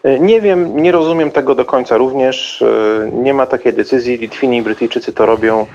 Y, 0.05 0.19
nie 0.19 0.41
wiem, 0.41 0.77
nie 0.77 0.91
rozumiem 0.91 1.31
tego 1.31 1.55
do 1.55 1.65
końca 1.65 1.97
również. 1.97 2.61
Y, 2.61 3.11
nie 3.13 3.33
ma 3.33 3.45
takiej 3.45 3.73
decyzji. 3.73 4.17
Litwini 4.17 4.57
i 4.57 4.61
Brytyjczycy 4.61 5.13
to 5.13 5.25
robią. 5.25 5.65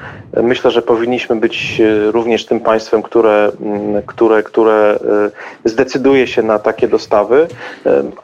Myślę, 0.42 0.70
że 0.70 0.82
powinniśmy 0.82 1.36
być 1.36 1.82
również 2.12 2.46
tym 2.46 2.60
państwem, 2.60 3.02
które, 3.02 3.52
mm, 3.60 4.02
które, 4.06 4.42
które 4.42 4.98
zdecyduje 5.64 6.26
się 6.26 6.42
na 6.42 6.58
takie 6.58 6.88
dostawy, 6.88 7.46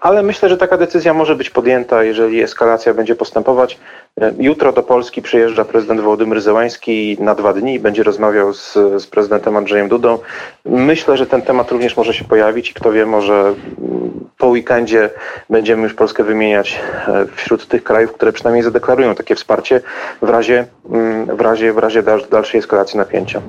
ale 0.00 0.22
myślę, 0.22 0.48
że 0.48 0.56
taka 0.56 0.76
decyzja 0.76 1.14
może 1.14 1.36
być 1.36 1.50
podjęta, 1.50 2.04
jeżeli 2.04 2.42
eskalacja 2.42 2.94
będzie 2.94 3.14
postępować. 3.14 3.78
Jutro 4.38 4.72
do 4.72 4.82
Polski 4.82 5.22
przyjeżdża 5.22 5.64
prezydent 5.64 6.00
Wołodymyr 6.00 6.40
Zełański 6.40 7.16
na 7.20 7.34
dwa 7.34 7.52
dni 7.52 7.74
i 7.74 7.80
będzie 7.80 8.02
rozmawiał 8.02 8.54
z, 8.54 8.72
z 8.72 9.06
prezydentem 9.06 9.56
Andrzejem 9.56 9.88
Dudą. 9.88 10.18
Myślę, 10.64 11.16
że 11.16 11.26
ten 11.26 11.42
temat 11.42 11.70
również 11.70 11.96
może 11.96 12.14
się 12.14 12.24
pojawić 12.24 12.70
i 12.70 12.74
kto 12.74 12.92
wie, 12.92 13.06
może 13.06 13.54
po 14.38 14.46
weekendzie 14.46 15.10
będziemy 15.50 15.82
już 15.82 15.94
Polskę 15.94 16.24
wymieniać 16.24 16.80
e, 17.08 17.26
wśród 17.36 17.68
tych 17.68 17.84
krajów, 17.84 18.12
które 18.12 18.32
przynajmniej 18.32 18.64
zadeklarują 18.64 19.14
takie 19.14 19.34
wsparcie 19.34 19.80
w 20.22 20.28
razie, 20.28 20.66
mm, 20.90 21.36
w 21.36 21.40
razie, 21.40 21.72
w 21.72 21.78
razie 21.78 22.02
dalszej 22.30 22.58
eskalacji 22.58 22.98
napięcia. 22.98 23.42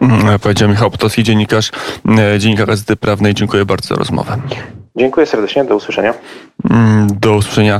Mm, 0.00 0.38
powiedział 0.38 0.68
Michał 0.68 0.90
Potowski, 0.90 1.22
dziennikarz, 1.22 1.70
e, 2.18 2.38
dziennikarz 2.38 2.66
Gazety 2.66 2.96
Prawnej. 2.96 3.34
Dziękuję 3.34 3.64
bardzo 3.64 3.88
za 3.88 3.94
rozmowę. 3.94 4.36
Dziękuję 4.96 5.26
serdecznie, 5.26 5.64
do 5.64 5.76
usłyszenia. 5.76 6.14
Mm, 6.70 7.06
do 7.20 7.36
usłyszenia. 7.36 7.72